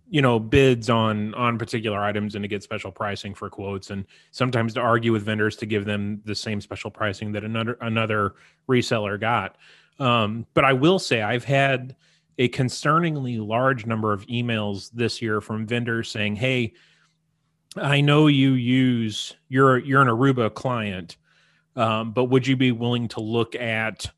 you 0.09 0.23
know 0.23 0.39
bids 0.39 0.89
on 0.89 1.35
on 1.35 1.59
particular 1.59 2.01
items 2.01 2.35
and 2.35 2.43
to 2.43 2.49
get 2.49 2.63
special 2.63 2.91
pricing 2.91 3.35
for 3.35 3.51
quotes 3.51 3.91
and 3.91 4.05
sometimes 4.31 4.75
to 4.75 4.81
argue 4.81 5.13
with 5.13 5.23
vendors 5.23 5.57
to 5.57 5.67
give 5.67 5.85
them 5.85 6.21
the 6.25 6.35
same 6.35 6.61
special 6.61 6.91
pricing 6.91 7.33
that 7.33 7.45
another 7.45 7.77
another 7.83 8.35
reseller 8.69 9.21
got 9.21 9.57
um 9.99 10.47
but 10.55 10.65
i 10.65 10.73
will 10.73 10.99
say 10.99 11.23
i've 11.23 11.45
had 11.45 11.95
a 12.39 12.49
concerningly 12.51 13.45
large 13.45 13.85
number 13.85 14.13
of 14.13 14.25
emails 14.27 14.91
this 14.93 15.21
year 15.21 15.41
from 15.41 15.67
vendors 15.67 16.11
saying 16.11 16.35
hey 16.35 16.73
i 17.77 18.01
know 18.01 18.27
you 18.27 18.53
use 18.53 19.37
you're 19.49 19.79
you're 19.79 20.03
an 20.03 20.09
aruba 20.09 20.53
client 20.53 21.17
um, 21.77 22.11
but 22.13 22.25
would 22.25 22.45
you 22.45 22.57
be 22.57 22.73
willing 22.73 23.07
to 23.07 23.21
look 23.21 23.55
at 23.55 24.11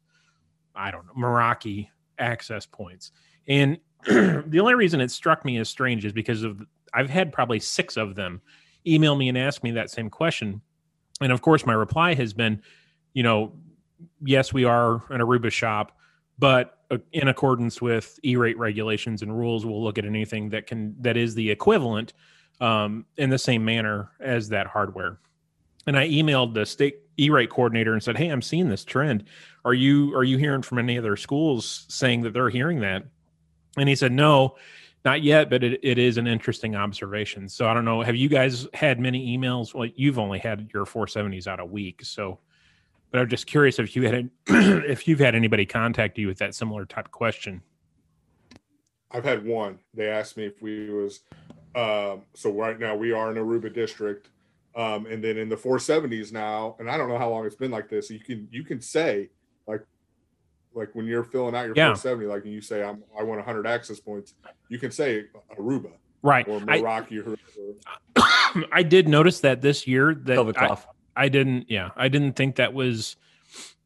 I 0.74 0.90
don't 0.90 1.06
know, 1.06 1.12
Meraki 1.12 1.88
access 2.18 2.66
points. 2.66 3.12
And 3.48 3.78
the 4.06 4.58
only 4.60 4.74
reason 4.74 5.00
it 5.00 5.10
struck 5.10 5.44
me 5.44 5.58
as 5.58 5.68
strange 5.68 6.04
is 6.04 6.12
because 6.12 6.42
of 6.42 6.64
I've 6.92 7.10
had 7.10 7.32
probably 7.32 7.60
six 7.60 7.96
of 7.96 8.14
them 8.14 8.40
email 8.86 9.14
me 9.14 9.28
and 9.28 9.36
ask 9.36 9.62
me 9.62 9.72
that 9.72 9.90
same 9.90 10.10
question. 10.10 10.60
And 11.20 11.32
of 11.32 11.42
course, 11.42 11.66
my 11.66 11.74
reply 11.74 12.14
has 12.14 12.32
been, 12.32 12.62
you 13.12 13.22
know, 13.22 13.52
yes, 14.24 14.52
we 14.52 14.64
are 14.64 14.94
an 15.10 15.20
Aruba 15.20 15.50
shop, 15.50 15.96
but 16.38 16.78
uh, 16.90 16.98
in 17.12 17.28
accordance 17.28 17.82
with 17.82 18.18
E-rate 18.24 18.58
regulations 18.58 19.22
and 19.22 19.36
rules, 19.36 19.66
we'll 19.66 19.82
look 19.82 19.98
at 19.98 20.04
anything 20.04 20.48
that 20.50 20.66
can 20.66 20.96
that 21.00 21.16
is 21.16 21.34
the 21.34 21.50
equivalent 21.50 22.14
um, 22.60 23.04
in 23.16 23.30
the 23.30 23.38
same 23.38 23.64
manner 23.64 24.10
as 24.20 24.48
that 24.48 24.66
hardware. 24.66 25.18
And 25.86 25.98
I 25.98 26.08
emailed 26.08 26.54
the 26.54 26.66
state 26.66 27.00
E-rate 27.18 27.50
coordinator 27.50 27.92
and 27.92 28.02
said, 28.02 28.16
"Hey, 28.16 28.28
I'm 28.28 28.42
seeing 28.42 28.68
this 28.68 28.84
trend. 28.84 29.24
Are 29.64 29.74
you 29.74 30.14
are 30.16 30.24
you 30.24 30.38
hearing 30.38 30.62
from 30.62 30.78
any 30.78 30.98
other 30.98 31.16
schools 31.16 31.84
saying 31.88 32.22
that 32.22 32.32
they're 32.32 32.50
hearing 32.50 32.80
that?" 32.80 33.04
And 33.80 33.88
he 33.88 33.96
said, 33.96 34.12
"No, 34.12 34.56
not 35.04 35.22
yet, 35.22 35.50
but 35.50 35.64
it, 35.64 35.80
it 35.82 35.98
is 35.98 36.18
an 36.18 36.26
interesting 36.26 36.76
observation." 36.76 37.48
So 37.48 37.66
I 37.66 37.74
don't 37.74 37.84
know. 37.84 38.02
Have 38.02 38.16
you 38.16 38.28
guys 38.28 38.68
had 38.74 39.00
many 39.00 39.36
emails? 39.36 39.74
Well, 39.74 39.88
you've 39.96 40.18
only 40.18 40.38
had 40.38 40.70
your 40.72 40.84
470s 40.84 41.46
out 41.46 41.60
a 41.60 41.66
week, 41.66 42.04
so. 42.04 42.38
But 43.10 43.20
I'm 43.20 43.28
just 43.28 43.48
curious 43.48 43.80
if 43.80 43.96
you 43.96 44.02
had 44.06 44.30
if 44.46 45.08
you've 45.08 45.18
had 45.18 45.34
anybody 45.34 45.66
contact 45.66 46.16
you 46.16 46.28
with 46.28 46.38
that 46.38 46.54
similar 46.54 46.84
type 46.84 47.10
question. 47.10 47.62
I've 49.10 49.24
had 49.24 49.44
one. 49.44 49.80
They 49.92 50.06
asked 50.06 50.36
me 50.36 50.44
if 50.44 50.62
we 50.62 50.90
was 50.90 51.22
um, 51.74 52.22
so 52.34 52.52
right 52.52 52.78
now 52.78 52.96
we 52.96 53.12
are 53.12 53.30
in 53.30 53.36
Aruba 53.36 53.72
district, 53.72 54.28
um, 54.74 55.06
and 55.06 55.22
then 55.22 55.36
in 55.36 55.48
the 55.48 55.56
470s 55.56 56.32
now, 56.32 56.76
and 56.78 56.90
I 56.90 56.96
don't 56.96 57.08
know 57.08 57.18
how 57.18 57.30
long 57.30 57.46
it's 57.46 57.54
been 57.54 57.70
like 57.70 57.88
this. 57.88 58.08
So 58.08 58.14
You 58.14 58.20
can 58.20 58.48
you 58.50 58.64
can 58.64 58.80
say 58.80 59.30
like 60.74 60.86
like 60.88 60.94
when 60.94 61.06
you're 61.06 61.24
filling 61.24 61.54
out 61.54 61.66
your 61.66 61.74
Yeah. 61.76 61.94
470, 61.94 62.26
like 62.26 62.44
and 62.44 62.52
you 62.52 62.60
say 62.60 62.82
I'm 62.82 63.02
I 63.18 63.22
want 63.22 63.38
100 63.38 63.66
access 63.66 64.00
points, 64.00 64.34
you 64.68 64.78
can 64.78 64.90
say 64.90 65.24
Aruba 65.58 65.92
Right. 66.22 66.46
or 66.48 66.58
I, 66.68 66.80
Meraki 66.80 67.26
or 67.26 67.36
I 68.72 68.82
did 68.82 69.08
notice 69.08 69.40
that 69.40 69.62
this 69.62 69.86
year 69.86 70.14
that 70.14 70.38
I. 70.58 70.76
I 71.16 71.28
didn't 71.28 71.66
yeah, 71.68 71.90
I 71.96 72.08
didn't 72.08 72.34
think 72.34 72.56
that 72.56 72.72
was 72.72 73.16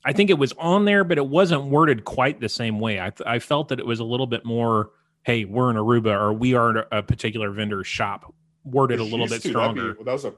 I 0.04 0.12
think 0.12 0.28
it 0.30 0.38
was 0.38 0.52
on 0.58 0.84
there, 0.84 1.02
but 1.04 1.16
it 1.16 1.26
wasn't 1.26 1.64
worded 1.64 2.04
quite 2.04 2.38
the 2.40 2.48
same 2.48 2.78
way. 2.80 3.00
I 3.00 3.12
I 3.26 3.38
felt 3.38 3.68
that 3.68 3.78
it 3.80 3.86
was 3.86 4.00
a 4.00 4.04
little 4.04 4.26
bit 4.26 4.44
more, 4.44 4.90
hey, 5.22 5.44
we're 5.46 5.70
in 5.70 5.76
Aruba 5.76 6.14
or 6.20 6.32
we 6.32 6.54
are 6.54 6.86
a 6.92 7.02
particular 7.02 7.50
vendor's 7.50 7.86
shop, 7.86 8.32
worded 8.64 9.00
a 9.00 9.04
little 9.04 9.26
bit 9.26 9.42
to, 9.42 9.48
that'd 9.52 9.74
be- 9.74 9.80
stronger. 9.80 9.94
that 10.04 10.12
was 10.12 10.24
a 10.26 10.34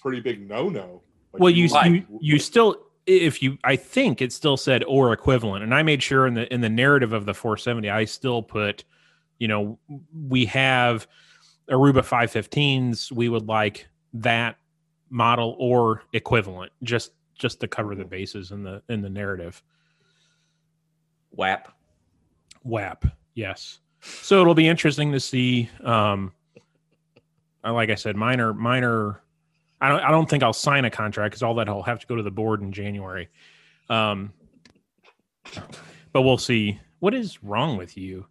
pretty 0.00 0.20
big 0.20 0.48
no 0.48 0.68
no. 0.68 1.02
well, 1.32 1.50
you, 1.50 1.66
Right. 1.68 1.90
you 1.92 2.18
you 2.20 2.38
still 2.38 2.76
if 3.06 3.42
you 3.42 3.58
I 3.64 3.76
think 3.76 4.22
it 4.22 4.32
still 4.32 4.56
said 4.56 4.84
or 4.84 5.12
equivalent, 5.12 5.64
and 5.64 5.74
I 5.74 5.82
made 5.82 6.02
sure 6.02 6.26
in 6.26 6.34
the 6.34 6.52
in 6.52 6.60
the 6.60 6.68
narrative 6.68 7.12
of 7.12 7.26
the 7.26 7.34
470, 7.34 7.90
I 7.90 8.04
still 8.04 8.42
put, 8.42 8.84
you 9.38 9.48
know, 9.48 9.78
we 10.28 10.44
have 10.46 11.06
Aruba 11.70 12.04
515s. 12.04 13.10
We 13.12 13.28
would 13.28 13.46
like 13.46 13.88
that 14.14 14.56
model 15.10 15.56
or 15.58 16.02
equivalent, 16.12 16.72
just 16.82 17.12
just 17.38 17.60
to 17.60 17.68
cover 17.68 17.94
the 17.94 18.04
bases 18.04 18.50
in 18.50 18.62
the 18.62 18.82
in 18.88 19.02
the 19.02 19.10
narrative. 19.10 19.62
WAP. 21.32 21.72
WAP, 22.62 23.06
yes. 23.34 23.80
So 24.00 24.40
it'll 24.40 24.54
be 24.54 24.68
interesting 24.68 25.12
to 25.12 25.20
see. 25.20 25.70
Um, 25.82 26.32
uh, 27.64 27.72
like 27.72 27.90
I 27.90 27.94
said, 27.94 28.16
minor 28.16 28.52
minor. 28.52 29.22
I 29.82 29.88
don't. 29.88 30.00
I 30.00 30.10
don't 30.12 30.30
think 30.30 30.44
I'll 30.44 30.52
sign 30.52 30.84
a 30.84 30.90
contract 30.90 31.32
because 31.32 31.42
all 31.42 31.56
that 31.56 31.68
will 31.68 31.82
have 31.82 31.98
to 31.98 32.06
go 32.06 32.14
to 32.14 32.22
the 32.22 32.30
board 32.30 32.62
in 32.62 32.70
January. 32.72 33.28
Um, 33.90 34.32
but 36.12 36.22
we'll 36.22 36.38
see. 36.38 36.78
What 37.00 37.14
is 37.14 37.42
wrong 37.42 37.76
with 37.76 37.96
you? 37.96 38.26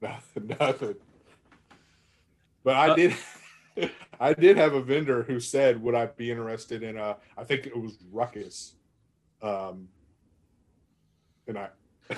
Nothing, 0.00 0.56
nothing. 0.58 0.94
But 2.64 2.76
I 2.76 2.88
Uh, 2.88 2.94
did, 2.96 3.14
I 4.20 4.32
did 4.32 4.56
have 4.56 4.72
a 4.72 4.80
vendor 4.80 5.22
who 5.22 5.38
said, 5.38 5.82
"Would 5.82 5.94
I 5.94 6.06
be 6.06 6.30
interested 6.30 6.82
in 6.82 6.96
a?" 6.96 7.18
I 7.36 7.44
think 7.44 7.66
it 7.66 7.76
was 7.76 7.98
Ruckus, 8.10 8.74
um, 9.42 9.86
and 11.46 11.58
I, 11.58 11.68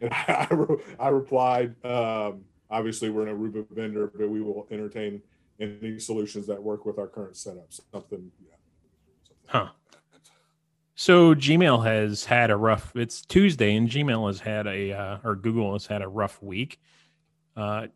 and 0.00 0.12
I, 0.12 0.46
I, 0.48 0.54
re- 0.54 0.82
I 1.00 1.08
replied, 1.08 1.84
um, 1.84 2.44
"Obviously, 2.70 3.10
we're 3.10 3.26
an 3.26 3.36
Aruba 3.36 3.66
vendor, 3.70 4.12
but 4.16 4.30
we 4.30 4.40
will 4.40 4.68
entertain 4.70 5.20
any 5.60 5.98
solutions 5.98 6.46
that 6.46 6.62
work 6.62 6.86
with 6.86 6.98
our 6.98 7.06
current 7.06 7.36
setup." 7.36 7.72
Something, 7.92 8.30
yeah. 8.40 8.56
Huh. 9.46 9.68
So 10.94 11.34
Gmail 11.34 11.84
has 11.84 12.24
had 12.24 12.50
a 12.50 12.56
rough. 12.56 12.94
It's 12.94 13.22
Tuesday, 13.22 13.74
and 13.74 13.88
Gmail 13.88 14.26
has 14.26 14.40
had 14.40 14.66
a 14.66 14.92
uh, 14.92 15.18
or 15.24 15.34
Google 15.34 15.72
has 15.72 15.86
had 15.86 16.02
a 16.02 16.08
rough 16.08 16.42
week. 16.42 16.78
Uh, 17.56 17.86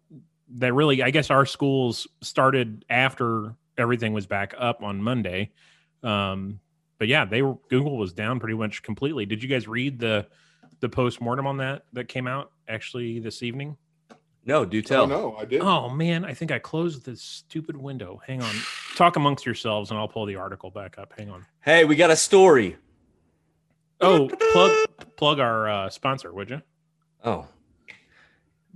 that 0.56 0.72
really, 0.72 1.02
I 1.02 1.10
guess, 1.10 1.30
our 1.30 1.46
schools 1.46 2.06
started 2.22 2.84
after 2.88 3.54
everything 3.76 4.12
was 4.12 4.26
back 4.26 4.54
up 4.56 4.82
on 4.82 5.02
Monday. 5.02 5.52
Um, 6.02 6.60
but 6.98 7.08
yeah, 7.08 7.24
they 7.24 7.42
were 7.42 7.56
Google 7.68 7.98
was 7.98 8.12
down 8.12 8.40
pretty 8.40 8.54
much 8.54 8.82
completely. 8.82 9.26
Did 9.26 9.42
you 9.42 9.48
guys 9.48 9.68
read 9.68 9.98
the 9.98 10.26
the 10.80 10.88
post 10.88 11.20
mortem 11.20 11.46
on 11.46 11.58
that 11.58 11.84
that 11.92 12.08
came 12.08 12.26
out 12.26 12.52
actually 12.68 13.20
this 13.20 13.42
evening? 13.42 13.76
No, 14.46 14.64
do 14.64 14.78
Oh 14.78 14.82
tell. 14.82 15.06
no, 15.06 15.36
I 15.36 15.44
did. 15.46 15.60
Oh 15.62 15.88
man, 15.88 16.24
I 16.24 16.34
think 16.34 16.50
I 16.52 16.58
closed 16.58 17.04
this 17.06 17.22
stupid 17.22 17.76
window. 17.76 18.20
Hang 18.26 18.42
on, 18.42 18.54
talk 18.96 19.16
amongst 19.16 19.46
yourselves, 19.46 19.90
and 19.90 19.98
I'll 19.98 20.08
pull 20.08 20.26
the 20.26 20.36
article 20.36 20.70
back 20.70 20.98
up. 20.98 21.14
Hang 21.16 21.30
on. 21.30 21.46
Hey, 21.62 21.84
we 21.84 21.96
got 21.96 22.10
a 22.10 22.16
story. 22.16 22.76
Oh, 24.00 24.28
plug 24.52 24.72
plug 25.16 25.38
our 25.40 25.68
uh, 25.68 25.88
sponsor, 25.90 26.32
would 26.32 26.50
you? 26.50 26.60
Oh. 27.24 27.46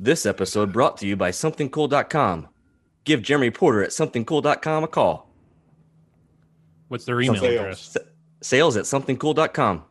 This 0.00 0.25
episode 0.26 0.72
brought 0.72 0.96
to 0.98 1.06
you 1.08 1.16
by 1.16 1.30
somethingcool.com. 1.32 2.48
Give 3.04 3.20
Jeremy 3.20 3.50
Porter 3.50 3.82
at 3.82 3.90
somethingcool.com 3.90 4.84
a 4.84 4.88
call. 4.88 5.28
What's 6.87 7.04
their 7.04 7.20
email 7.20 7.40
Sales. 7.40 7.54
address? 7.60 7.96
S- 7.96 8.02
sales 8.40 8.76
at 8.76 8.84
somethingcool.com. 8.84 9.84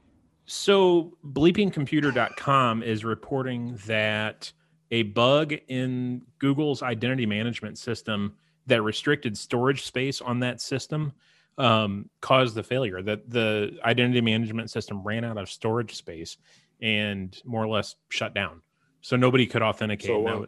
So, 0.45 1.17
bleepingcomputer.com 1.27 2.83
is 2.83 3.03
reporting 3.03 3.77
that 3.85 4.53
a 4.91 5.03
bug 5.03 5.53
in 5.67 6.21
Google's 6.39 6.81
identity 6.81 7.25
management 7.25 7.77
system 7.77 8.35
that 8.67 8.81
restricted 8.81 9.37
storage 9.37 9.83
space 9.85 10.21
on 10.21 10.39
that 10.41 10.61
system 10.61 11.13
um, 11.57 12.09
caused 12.21 12.55
the 12.55 12.63
failure. 12.63 13.01
That 13.01 13.29
the 13.29 13.77
identity 13.83 14.21
management 14.21 14.69
system 14.69 15.03
ran 15.03 15.23
out 15.23 15.37
of 15.37 15.49
storage 15.49 15.95
space 15.95 16.37
and 16.81 17.39
more 17.45 17.63
or 17.63 17.67
less 17.67 17.95
shut 18.09 18.33
down. 18.33 18.61
So 19.01 19.15
nobody 19.15 19.45
could 19.45 19.61
authenticate. 19.61 20.07
So, 20.07 20.17
and 20.17 20.27
that, 20.27 20.43
uh, 20.43 20.45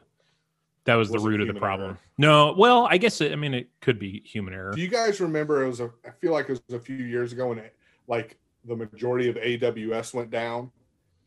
that 0.86 0.96
was 0.96 1.10
the 1.10 1.20
root 1.20 1.42
of 1.42 1.48
the 1.48 1.60
problem. 1.60 1.92
error? 1.92 2.00
No, 2.18 2.54
well, 2.58 2.88
I 2.90 2.98
guess 2.98 3.22
it, 3.22 3.32
I 3.32 3.36
mean 3.36 3.54
it 3.54 3.70
could 3.82 4.00
be 4.00 4.22
human 4.26 4.54
error. 4.54 4.72
Do 4.74 4.82
you 4.82 4.88
guys 4.88 5.22
remember? 5.22 5.64
It 5.64 5.68
was 5.68 5.80
a. 5.80 5.92
I 6.06 6.12
feel 6.20 6.32
like 6.32 6.50
it 6.50 6.60
was 6.68 6.76
a 6.76 6.80
few 6.80 6.96
years 6.96 7.32
ago 7.32 7.48
when, 7.48 7.60
it, 7.60 7.76
like, 8.08 8.38
the 8.66 8.76
majority 8.76 9.30
of 9.30 9.36
AWS 9.36 10.14
went 10.14 10.30
down, 10.30 10.72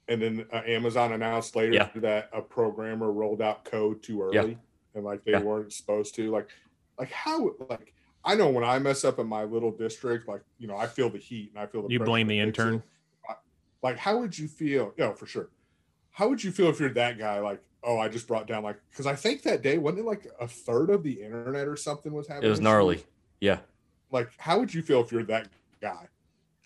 and 0.09 0.21
then 0.21 0.47
uh, 0.53 0.63
Amazon 0.67 1.13
announced 1.13 1.55
later 1.57 1.73
Yeah. 1.75 1.89
that 1.97 2.29
a 2.33 2.43
programmer 2.43 3.11
rolled 3.13 3.41
out 3.43 3.65
code 3.65 4.03
too 4.03 4.23
early, 4.23 4.35
Yeah. 4.53 4.57
and 4.95 5.05
like 5.05 5.25
they 5.25 5.33
Yeah. 5.33 5.43
weren't 5.43 5.73
supposed 5.73 6.15
to. 6.17 6.31
Like, 6.31 6.49
like 6.99 7.11
how? 7.11 7.55
Like, 7.69 7.95
I 8.25 8.35
know 8.35 8.51
when 8.51 8.65
I 8.65 8.79
mess 8.79 9.05
up 9.05 9.19
in 9.19 9.27
my 9.27 9.45
little 9.45 9.71
district, 9.73 10.29
like 10.29 10.43
you 10.59 10.67
know, 10.67 10.77
I 10.77 10.87
feel 10.87 11.11
the 11.11 11.19
heat 11.19 11.51
and 11.51 11.59
I 11.59 11.67
feel 11.67 11.83
the. 11.83 11.93
You 11.93 12.01
blame 12.01 12.27
the 12.27 12.39
intern? 12.39 12.83
Like, 13.83 13.97
how 13.99 14.19
would 14.19 14.39
you 14.39 14.47
feel? 14.47 14.95
Yeah, 14.97 15.13
for 15.13 15.27
sure. 15.27 15.51
How 16.11 16.29
would 16.29 16.43
you 16.45 16.53
feel 16.53 16.69
if 16.69 16.79
you're 16.79 16.91
that 16.91 17.19
guy? 17.19 17.41
Like, 17.41 17.61
oh, 17.83 17.99
I 17.99 18.09
just 18.09 18.29
brought 18.29 18.47
down 18.47 18.63
like 18.63 18.77
because 18.91 19.07
I 19.07 19.17
think 19.17 19.43
that 19.43 19.63
day 19.63 19.79
wasn't 19.79 20.01
it 20.01 20.05
like 20.07 20.27
a 20.41 20.47
third 20.47 20.91
of 20.91 21.03
the 21.03 21.21
internet 21.23 21.67
or 21.67 21.77
something 21.77 22.13
was 22.13 22.29
happening. 22.29 22.47
It 22.47 22.51
was 22.51 22.61
gnarly. 22.61 23.05
Yeah. 23.41 23.59
Like, 24.13 24.31
how 24.37 24.59
would 24.61 24.73
you 24.73 24.83
feel 24.83 25.01
if 25.01 25.11
you're 25.11 25.25
that 25.25 25.49
guy? 25.81 26.07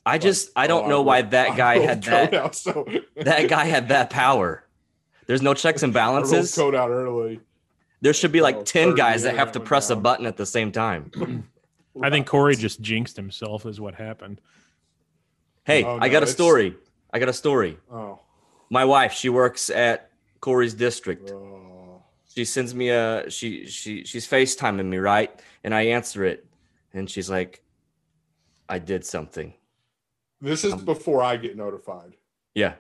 I 0.07 0.19
just 0.19 0.51
I 0.57 0.67
don't 0.69 0.85
Oh, 0.87 0.89
know 0.89 1.01
I 1.03 1.05
why 1.05 1.23
that 1.23 1.57
guy 1.57 1.79
had 1.81 2.03
that 2.05 2.33
out, 2.33 2.55
so 2.55 2.87
that 3.17 3.49
guy 3.49 3.65
had 3.65 3.89
that 3.89 4.09
power. 4.09 4.65
There's 5.27 5.43
no 5.43 5.53
checks 5.53 5.83
and 5.83 5.93
balances. 6.03 6.55
code 6.55 6.75
out 6.75 6.91
early. 6.91 7.41
There 8.01 8.13
should 8.13 8.31
be 8.33 8.41
Oh, 8.41 8.45
like 8.45 8.65
10 8.65 8.95
guys 8.95 9.25
that 9.25 9.35
have 9.37 9.53
to 9.53 9.59
went 9.59 9.69
press 9.69 9.91
a 9.91 9.97
button 9.97 10.25
at 10.27 10.37
the 10.37 10.47
same 10.47 10.71
time. 10.71 11.11
I 12.03 12.11
think 12.11 12.27
Corey 12.27 12.55
just 12.57 12.81
jinxed 12.81 13.17
himself, 13.17 13.67
is 13.67 13.81
what 13.81 13.95
happened. 13.97 14.41
Hey, 15.65 15.83
Oh, 15.83 15.99
I 16.01 16.09
got 16.09 16.19
a 16.23 16.29
it's- 16.29 16.33
story. 16.33 16.77
I 17.13 17.19
got 17.19 17.29
a 17.29 17.33
story. 17.33 17.79
Oh. 17.91 18.21
My 18.71 18.85
wife, 18.85 19.13
she 19.13 19.29
works 19.29 19.71
at 19.71 20.11
Corey's 20.41 20.75
district. 20.75 21.31
oh. 21.31 22.03
She 22.35 22.45
sends 22.45 22.75
me 22.75 22.91
a 22.91 23.31
she 23.31 23.67
she 23.67 24.05
she's 24.05 24.29
FaceTiming 24.29 24.85
me, 24.85 24.99
right? 24.99 25.31
And 25.65 25.75
I 25.75 25.87
answer 25.87 26.23
it. 26.25 26.45
And 26.93 27.09
she's 27.11 27.31
like, 27.31 27.63
I 28.69 28.79
did 28.79 29.07
something. 29.07 29.55
This 30.41 30.65
is 30.65 30.73
Um, 30.75 30.85
before 30.85 31.23
I 31.23 31.37
get 31.37 31.57
notified. 31.57 32.17
Yeah. 32.55 32.75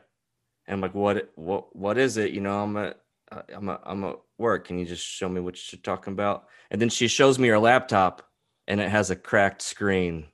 And 0.66 0.75
I'm 0.75 0.80
like, 0.80 0.94
what 0.94 1.30
what 1.36 1.75
what 1.75 1.98
is 1.98 2.16
it? 2.16 2.32
You 2.32 2.40
know, 2.40 2.62
I'm 2.62 2.76
at 2.76 3.00
uh, 3.32 3.42
I'm 3.54 3.68
a, 3.68 3.80
I'm 3.84 4.04
at 4.04 4.16
work. 4.38 4.66
Can 4.66 4.78
you 4.78 4.84
just 4.86 5.04
show 5.04 5.28
me 5.28 5.40
what 5.40 5.72
you're 5.72 5.80
talking 5.80 6.12
about? 6.12 6.46
And 6.70 6.80
then 6.80 6.88
she 6.88 7.08
shows 7.08 7.38
me 7.38 7.48
her 7.48 7.58
laptop 7.58 8.28
and 8.68 8.80
it 8.80 8.88
has 8.90 9.10
a 9.10 9.16
cracked 9.16 9.62
screen. 9.62 10.26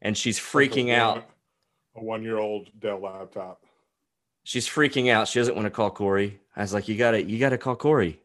And 0.00 0.16
she's 0.16 0.38
freaking 0.38 0.86
Like 0.88 0.96
a 0.96 1.00
out. 1.00 1.14
one- 1.16 1.24
A 1.96 2.02
one-year-old 2.04 2.70
Dell 2.80 3.00
laptop. 3.00 3.64
She's 4.44 4.66
freaking 4.68 5.10
out. 5.10 5.28
She 5.28 5.38
doesn't 5.38 5.54
want 5.54 5.66
to 5.66 5.70
call 5.70 5.90
Corey. 5.90 6.40
I 6.56 6.62
was 6.62 6.72
like, 6.74 6.88
you 6.88 6.96
gotta 6.96 7.22
you 7.22 7.38
gotta 7.38 7.58
call 7.58 7.76
Corey. 7.76 8.20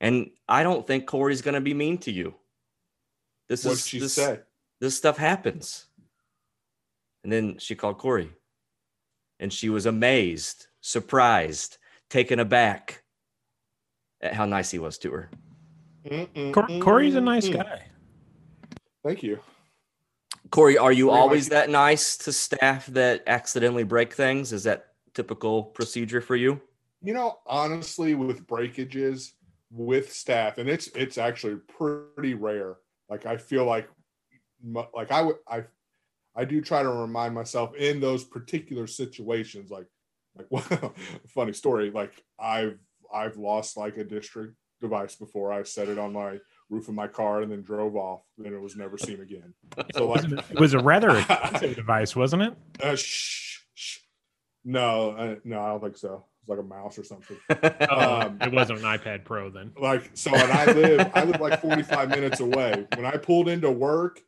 And 0.00 0.30
I 0.48 0.62
don't 0.62 0.86
think 0.86 1.06
Corey's 1.06 1.42
gonna 1.42 1.60
be 1.60 1.74
mean 1.74 1.98
to 1.98 2.12
you. 2.12 2.34
This 3.48 3.64
What'd 3.64 3.78
is 3.80 3.86
she 3.86 3.98
this, 3.98 4.14
say? 4.14 4.40
this 4.80 4.96
stuff 4.96 5.16
happens. 5.18 5.86
And 7.24 7.32
then 7.32 7.58
she 7.58 7.74
called 7.74 7.98
Corey. 7.98 8.30
And 9.38 9.52
she 9.52 9.70
was 9.70 9.86
amazed, 9.86 10.66
surprised, 10.80 11.78
taken 12.10 12.38
aback 12.38 13.02
at 14.20 14.34
how 14.34 14.44
nice 14.46 14.70
he 14.70 14.78
was 14.78 14.98
to 14.98 15.10
her. 15.12 15.30
Mm-mm, 16.04 16.80
Corey's 16.82 17.14
a 17.14 17.20
nice 17.20 17.48
mm-mm. 17.48 17.62
guy. 17.62 17.86
Thank 19.04 19.22
you. 19.22 19.40
Corey, 20.50 20.76
are 20.78 20.92
you 20.92 21.06
Corey, 21.06 21.18
always 21.18 21.50
like- 21.50 21.66
that 21.66 21.70
nice 21.70 22.16
to 22.18 22.32
staff 22.32 22.86
that 22.86 23.22
accidentally 23.26 23.84
break 23.84 24.12
things? 24.12 24.52
Is 24.52 24.64
that 24.64 24.88
typical 25.14 25.62
procedure 25.64 26.20
for 26.20 26.36
you? 26.36 26.60
You 27.02 27.14
know, 27.14 27.38
honestly, 27.46 28.14
with 28.14 28.46
breakages 28.46 29.34
with 29.72 30.12
staff, 30.12 30.58
and 30.58 30.68
it's 30.68 30.88
it's 30.88 31.18
actually 31.18 31.56
pretty 31.56 32.34
rare. 32.34 32.76
Like 33.08 33.26
I 33.26 33.38
feel 33.38 33.64
like, 33.64 33.88
like 34.94 35.10
I 35.10 35.22
would 35.22 35.36
I, 35.48 35.64
I 36.34 36.44
do 36.44 36.60
try 36.60 36.82
to 36.82 36.88
remind 36.88 37.34
myself 37.34 37.74
in 37.74 38.00
those 38.00 38.24
particular 38.24 38.86
situations. 38.86 39.70
Like, 39.70 39.86
like 40.36 40.46
well, 40.50 40.94
funny 41.28 41.52
story. 41.52 41.90
Like 41.90 42.12
I've 42.40 42.78
I've 43.12 43.36
lost 43.36 43.76
like 43.76 43.96
a 43.98 44.04
district 44.04 44.54
device 44.80 45.14
before. 45.14 45.52
I 45.52 45.62
set 45.62 45.88
it 45.88 45.98
on 45.98 46.12
my 46.12 46.38
roof 46.70 46.88
of 46.88 46.94
my 46.94 47.06
car 47.06 47.42
and 47.42 47.52
then 47.52 47.62
drove 47.62 47.94
off. 47.96 48.22
Then 48.38 48.52
it 48.54 48.60
was 48.60 48.76
never 48.76 48.96
seen 48.98 49.20
again. 49.20 49.52
So 49.94 50.08
like, 50.08 50.24
It 50.24 50.58
was 50.58 50.74
a 50.74 50.78
rather 50.80 51.18
expensive 51.18 51.76
device, 51.76 52.16
wasn't 52.16 52.42
it? 52.42 52.54
uh, 52.82 52.96
shh, 52.96 53.60
shh. 53.74 53.98
no, 54.64 55.10
uh, 55.10 55.34
no, 55.44 55.60
I 55.60 55.68
don't 55.68 55.80
think 55.82 55.96
so. 55.98 56.24
It's 56.40 56.48
like 56.48 56.58
a 56.58 56.62
mouse 56.62 56.98
or 56.98 57.04
something. 57.04 57.36
Oh, 57.88 58.20
Um, 58.22 58.38
it 58.40 58.52
wasn't 58.52 58.80
an 58.80 58.84
iPad 58.86 59.24
Pro 59.24 59.50
then. 59.50 59.70
like 59.80 60.10
so 60.14 60.34
and 60.34 60.50
i 60.50 60.64
live 60.72 61.10
i 61.14 61.22
live 61.22 61.40
like 61.40 61.60
45 61.60 62.08
minutes 62.08 62.40
away 62.40 62.84
when 62.96 63.06
i 63.06 63.16
pulled 63.16 63.48
into 63.48 63.70
work 63.70 64.18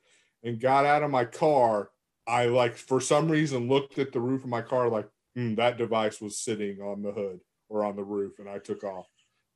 and 0.44 0.60
got 0.60 0.84
out 0.86 1.02
of 1.02 1.10
my 1.10 1.24
car 1.24 1.90
i 2.26 2.46
like 2.46 2.76
for 2.76 3.00
some 3.00 3.30
reason 3.30 3.68
looked 3.68 3.98
at 3.98 4.12
the 4.12 4.20
roof 4.20 4.42
of 4.44 4.50
my 4.50 4.62
car 4.62 4.88
like 4.88 5.08
hmm, 5.34 5.54
that 5.54 5.76
device 5.78 6.20
was 6.20 6.38
sitting 6.38 6.80
on 6.80 7.02
the 7.02 7.12
hood 7.12 7.40
or 7.68 7.84
on 7.84 7.96
the 7.96 8.04
roof 8.04 8.38
and 8.38 8.48
i 8.48 8.58
took 8.58 8.84
off 8.84 9.06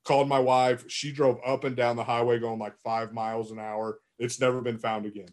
called 0.05 0.29
my 0.29 0.39
wife 0.39 0.85
she 0.89 1.12
drove 1.12 1.38
up 1.47 1.64
and 1.64 1.77
down 1.77 1.97
the 1.97 2.05
highway 2.05 2.38
going 2.38 2.59
like 2.59 2.77
five 2.79 3.12
miles 3.12 3.51
an 3.51 3.59
hour 3.59 3.99
it's 4.19 4.40
never 4.40 4.61
been 4.61 4.79
found 4.79 5.07
again 5.07 5.29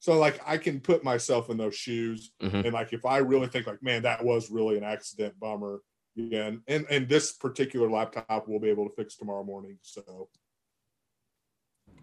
so 0.00 0.18
like 0.18 0.40
i 0.46 0.56
can 0.56 0.80
put 0.80 1.04
myself 1.04 1.50
in 1.50 1.56
those 1.56 1.74
shoes 1.74 2.32
Mhm. 2.42 2.64
and 2.64 2.72
like 2.72 2.92
if 2.92 3.04
i 3.04 3.18
really 3.18 3.46
think 3.46 3.66
like 3.66 3.82
man 3.82 4.02
that 4.02 4.24
was 4.24 4.50
really 4.50 4.76
an 4.76 4.84
accident 4.84 5.38
bummer 5.38 5.80
yeah 6.16 6.46
and, 6.46 6.60
and 6.66 6.86
and 6.90 7.08
this 7.08 7.32
particular 7.32 7.88
laptop 7.90 8.44
we'll 8.48 8.58
be 8.60 8.70
able 8.70 8.88
to 8.88 8.94
fix 8.94 9.16
tomorrow 9.16 9.44
morning 9.44 9.78
so 9.82 10.28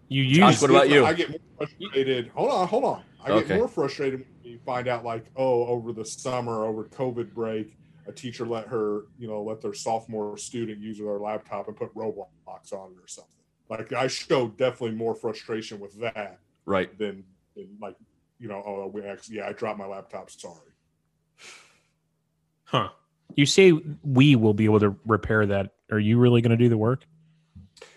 You 0.08 0.22
Josh, 0.22 0.52
use 0.54 0.62
what 0.62 0.70
about 0.70 0.88
you? 0.88 1.04
I 1.04 1.12
get 1.12 1.30
more 1.30 1.40
frustrated. 1.58 2.28
Hold 2.28 2.50
on, 2.50 2.68
hold 2.68 2.84
on. 2.84 3.02
I 3.24 3.30
Okay. 3.30 3.48
get 3.48 3.56
more 3.56 3.68
frustrated 3.68 4.20
when 4.20 4.28
you 4.46 4.58
find 4.64 4.88
out, 4.88 5.04
like, 5.04 5.26
oh, 5.36 5.66
over 5.66 5.92
the 5.92 6.04
summer, 6.04 6.64
over 6.64 6.84
COVID 6.84 7.32
break, 7.34 7.76
a 8.06 8.12
teacher 8.12 8.46
let 8.46 8.68
her, 8.68 9.06
you 9.18 9.26
know, 9.26 9.42
let 9.42 9.60
their 9.60 9.74
sophomore 9.74 10.36
student 10.36 10.80
use 10.80 10.98
their 10.98 11.18
laptop 11.18 11.68
and 11.68 11.76
put 11.76 11.94
Roblox 11.94 12.72
on 12.72 12.92
it 12.92 13.02
or 13.02 13.08
something. 13.08 13.32
Like, 13.68 13.92
I 13.92 14.06
showed 14.06 14.56
definitely 14.56 14.96
more 14.96 15.14
frustration 15.14 15.80
with 15.80 15.98
that 16.00 16.38
right. 16.64 16.96
than, 16.98 17.24
than 17.56 17.68
like, 17.80 17.96
you 18.38 18.48
know, 18.48 18.62
oh, 18.64 18.90
we 18.92 19.02
actually, 19.02 19.38
yeah, 19.38 19.48
I 19.48 19.52
dropped 19.52 19.78
my 19.78 19.86
laptop. 19.86 20.30
Sorry. 20.30 20.54
huh. 22.64 22.90
You 23.34 23.46
say 23.46 23.72
we 24.04 24.36
will 24.36 24.54
be 24.54 24.66
able 24.66 24.80
to 24.80 24.94
repair 25.04 25.46
that. 25.46 25.72
Are 25.90 25.98
you 25.98 26.18
really 26.18 26.40
going 26.40 26.50
to 26.50 26.56
do 26.56 26.68
the 26.68 26.78
work? 26.78 27.04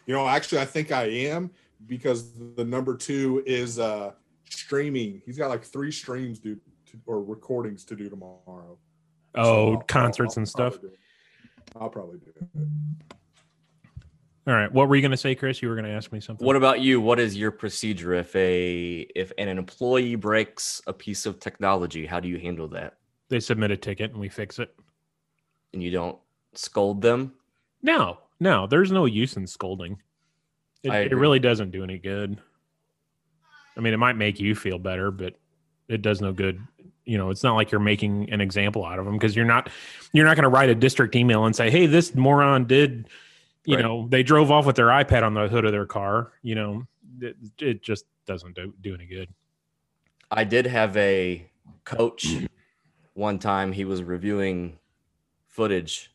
You 0.06 0.16
know, 0.16 0.28
actually, 0.28 0.60
I 0.60 0.66
think 0.66 0.92
I 0.92 1.04
am 1.04 1.52
because 1.86 2.34
the 2.56 2.66
number 2.66 2.96
two 2.96 3.44
is 3.46 3.78
uh 3.80 4.14
streaming. 4.50 5.22
He's 5.26 5.38
got 5.38 5.50
like 5.50 5.64
three 5.64 5.92
streams 5.92 6.40
due 6.40 6.56
to, 6.92 6.98
or 7.06 7.24
recordings 7.24 7.84
to 7.86 7.96
do 7.96 8.10
tomorrow. 8.10 8.78
Oh, 9.36 9.44
so 9.44 9.44
Oh, 9.44 9.72
I'll- 9.74 9.82
concerts 9.82 10.38
I'll- 10.38 10.42
and 10.42 10.48
I'll 10.48 10.72
stuff. 10.72 10.74
probably 10.80 10.90
do. 10.90 10.96
I'll 11.80 11.90
probably 11.90 12.18
do 12.20 12.32
it. 12.36 12.48
All 14.48 14.56
right. 14.56 14.72
What 14.72 14.90
were 14.90 14.96
you 14.96 15.02
going 15.04 15.12
to 15.12 15.18
say, 15.18 15.36
Chris? 15.36 15.62
You 15.62 15.70
were 15.70 15.76
going 15.76 15.86
to 15.86 15.92
ask 15.92 16.12
me 16.12 16.20
something. 16.20 16.46
What 16.46 16.56
about 16.56 16.82
you? 16.82 17.00
What 17.00 17.20
is 17.20 17.38
your 17.38 17.52
procedure 17.52 18.14
if 18.16 18.36
a 18.36 19.02
if 19.16 19.32
an 19.38 19.48
employee 19.48 20.16
breaks 20.16 20.82
a 20.88 20.94
piece 20.94 21.28
of 21.28 21.40
technology? 21.40 22.06
How 22.08 22.20
do 22.20 22.28
you 22.28 22.40
handle 22.40 22.68
that? 22.70 22.96
they 23.28 23.40
submit 23.40 23.70
a 23.70 23.78
ticket 23.78 24.10
and 24.10 24.20
we 24.20 24.28
fix 24.28 24.58
it. 24.58 24.74
And 25.74 25.84
you 25.84 25.92
don't 25.92 26.18
scold 26.56 27.00
them? 27.00 27.34
No, 27.84 28.18
no, 28.40 28.66
there's 28.66 28.92
no 28.92 29.06
use 29.06 29.38
in 29.38 29.46
scolding. 29.46 30.02
It, 30.82 31.12
it 31.12 31.16
really 31.16 31.38
doesn't 31.38 31.70
do 31.70 31.84
any 31.84 32.00
good. 32.00 32.42
I 33.80 33.82
mean, 33.82 33.94
it 33.94 33.98
might 33.98 34.18
make 34.18 34.42
you 34.42 34.56
feel 34.56 34.78
better, 34.78 35.10
but 35.10 35.36
it 35.88 36.02
does 36.02 36.20
no 36.20 36.34
good. 36.34 36.62
You 37.06 37.18
know, 37.18 37.30
it's 37.30 37.44
not 37.44 37.56
like 37.56 37.72
you're 37.72 37.80
making 37.80 38.30
an 38.30 38.42
example 38.42 38.86
out 38.86 39.00
of 39.00 39.06
them 39.06 39.14
because 39.16 39.38
you're 39.38 39.46
not 39.46 39.70
you're 40.12 40.26
not 40.26 40.36
going 40.36 40.44
to 40.44 40.50
write 40.50 40.70
a 40.70 40.76
district 40.76 41.16
email 41.16 41.46
and 41.46 41.56
say, 41.56 41.72
"Hey, 41.72 41.86
this 41.86 42.14
moron 42.14 42.66
did." 42.66 43.08
You 43.66 43.76
Right. 43.76 43.82
know, 43.84 44.08
they 44.10 44.22
drove 44.22 44.52
off 44.52 44.66
with 44.66 44.76
their 44.76 44.88
iPad 44.88 45.24
on 45.24 45.34
the 45.34 45.48
hood 45.48 45.64
of 45.64 45.72
their 45.72 45.86
car. 45.86 46.34
You 46.42 46.56
know, 46.56 46.88
it, 47.22 47.36
it 47.60 47.82
just 47.82 48.06
doesn't 48.26 48.56
do, 48.56 48.74
do 48.82 48.94
any 48.96 49.06
good. 49.06 49.30
I 50.30 50.44
did 50.44 50.66
have 50.66 50.96
a 50.98 51.50
coach 51.86 52.28
one 53.14 53.40
time. 53.40 53.72
He 53.72 53.86
was 53.86 54.04
reviewing 54.04 54.78
footage, 55.48 56.12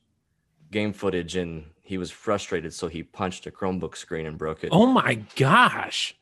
game 0.70 0.92
footage, 0.92 1.36
and 1.36 1.66
he 1.82 1.96
was 1.98 2.10
frustrated. 2.10 2.72
So 2.74 2.88
he 2.88 3.02
punched 3.02 3.46
a 3.46 3.50
Chromebook 3.50 3.96
screen 3.96 4.26
and 4.26 4.36
broke 4.38 4.64
it. 4.64 4.70
Oh 4.72 4.86
my 4.86 5.14
gosh! 5.36 6.14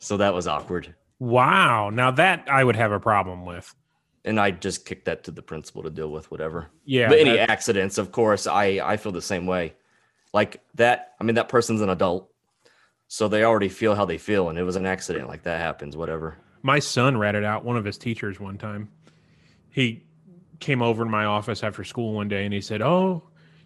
So 0.00 0.16
that 0.16 0.34
was 0.34 0.48
awkward. 0.48 0.94
Wow. 1.20 1.90
Now 1.90 2.10
that 2.10 2.48
I 2.50 2.64
would 2.64 2.76
have 2.76 2.90
a 2.90 2.98
problem 2.98 3.46
with. 3.46 3.72
And 4.24 4.38
I 4.38 4.50
just 4.50 4.84
kicked 4.84 5.04
that 5.04 5.24
to 5.24 5.30
the 5.30 5.40
principal 5.40 5.82
to 5.84 5.90
deal 5.90 6.10
with 6.10 6.30
whatever. 6.30 6.70
Yeah. 6.84 7.08
but 7.08 7.18
any 7.20 7.38
accidents, 7.38 7.96
of 7.96 8.12
course, 8.12 8.46
I 8.46 8.80
I 8.82 8.96
feel 8.98 9.12
the 9.12 9.22
same 9.22 9.46
way. 9.46 9.74
Like 10.34 10.60
that. 10.74 11.14
I 11.20 11.24
mean, 11.24 11.36
that 11.36 11.48
person's 11.48 11.80
an 11.80 11.88
adult, 11.88 12.30
so 13.08 13.28
they 13.28 13.44
already 13.44 13.70
feel 13.70 13.94
how 13.94 14.04
they 14.04 14.18
feel, 14.18 14.50
and 14.50 14.58
it 14.58 14.62
was 14.62 14.76
an 14.76 14.84
accident. 14.84 15.26
Like 15.26 15.44
that 15.44 15.58
happens. 15.60 15.96
Whatever. 15.96 16.36
My 16.62 16.78
son 16.80 17.16
ratted 17.16 17.44
out 17.44 17.64
one 17.64 17.78
of 17.78 17.84
his 17.84 17.96
teachers 17.96 18.38
one 18.38 18.58
time. 18.58 18.90
He 19.70 20.02
came 20.60 20.82
over 20.82 21.02
in 21.02 21.10
my 21.10 21.24
office 21.24 21.64
after 21.64 21.82
school 21.84 22.12
one 22.12 22.28
day 22.28 22.44
and 22.44 22.54
he 22.54 22.60
said, 22.60 22.82
Oh, 22.82 23.22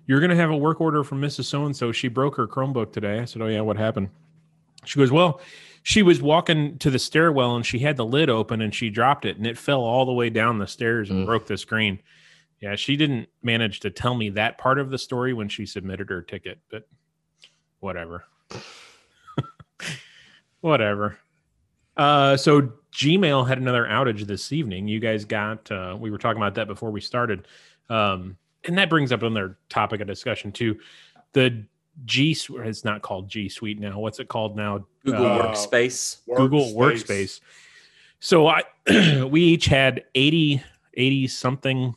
you're 0.07 0.20
going 0.20 0.31
to 0.31 0.37
have 0.37 0.51
a 0.51 0.57
work 0.57 0.81
order 0.81 1.03
from 1.05 1.20
Mrs. 1.20 1.44
So 1.44 1.66
and 1.66 1.77
so. 1.77 1.92
She 1.92 2.09
broke 2.09 2.37
her 2.37 2.47
Chromebook 2.47 2.92
today. 2.92 3.18
I 3.18 3.25
said, 3.25 3.42
Oh, 3.42 3.47
yeah, 3.47 3.61
what 3.61 3.77
happened? 3.77 4.11
She 4.85 4.99
goes, 4.99 5.11
Well, 5.11 5.40
she 5.87 6.03
was 6.03 6.23
walking 6.23 6.79
to 6.79 6.90
the 6.90 6.99
stairwell 6.99 7.55
and 7.55 7.64
she 7.64 7.79
had 7.79 7.97
the 7.99 8.07
lid 8.07 8.31
open 8.31 8.62
and 8.62 8.75
she 8.75 8.88
dropped 8.88 9.27
it 9.27 9.37
and 9.37 9.47
it 9.47 9.59
fell 9.59 9.83
all 9.83 10.07
the 10.07 10.12
way 10.12 10.31
down 10.31 10.59
the 10.59 10.66
stairs 10.66 11.11
and 11.11 11.23
Mm. 11.23 11.27
broke 11.27 11.47
the 11.47 11.59
screen. 11.59 12.01
Yeah, 12.61 12.75
she 12.75 12.97
didn't 12.97 13.29
manage 13.42 13.81
to 13.81 13.90
tell 13.90 14.14
me 14.14 14.31
that 14.31 14.57
part 14.57 14.79
of 14.79 14.88
the 14.90 14.97
story 14.97 15.35
when 15.35 15.51
she 15.51 15.66
submitted 15.66 16.09
her 16.09 16.23
ticket, 16.23 16.59
but 16.70 16.88
whatever. 17.81 18.25
whatever. 20.61 21.18
Uh, 21.97 22.37
so 22.37 22.73
Gmail 22.94 23.47
had 23.47 23.59
another 23.59 23.85
outage 23.85 24.27
this 24.27 24.53
evening. 24.53 24.88
You 24.88 25.01
guys 25.01 25.25
got 25.25 25.70
uh, 25.70 25.97
we 25.99 26.11
were 26.11 26.18
talking 26.18 26.40
about 26.40 26.55
that 26.55 26.66
before 26.66 26.90
we 26.90 27.01
started, 27.01 27.47
um, 27.90 28.37
and 28.64 28.79
that 28.79 28.88
brings 28.88 29.12
up 29.12 29.23
another 29.23 29.59
topic 29.68 30.01
of 30.01 30.07
discussion 30.07 30.51
too. 30.51 30.79
The 31.33 31.64
G 32.04 32.35
Suite 32.35 32.66
it's 32.66 32.85
not 32.85 33.02
called 33.02 33.28
G 33.28 33.48
Suite 33.48 33.78
now. 33.80 33.98
What's 33.98 34.18
it 34.20 34.28
called 34.28 34.57
now? 34.57 34.87
Google 35.04 35.26
Uh, 35.26 35.52
Workspace. 35.52 36.18
Google 36.37 36.72
Workspace. 36.74 37.40
So 38.20 38.46
I 38.46 38.62
we 39.30 39.42
each 39.42 39.66
had 39.66 40.04
80 40.14 40.62
80 40.94 41.26
something 41.28 41.94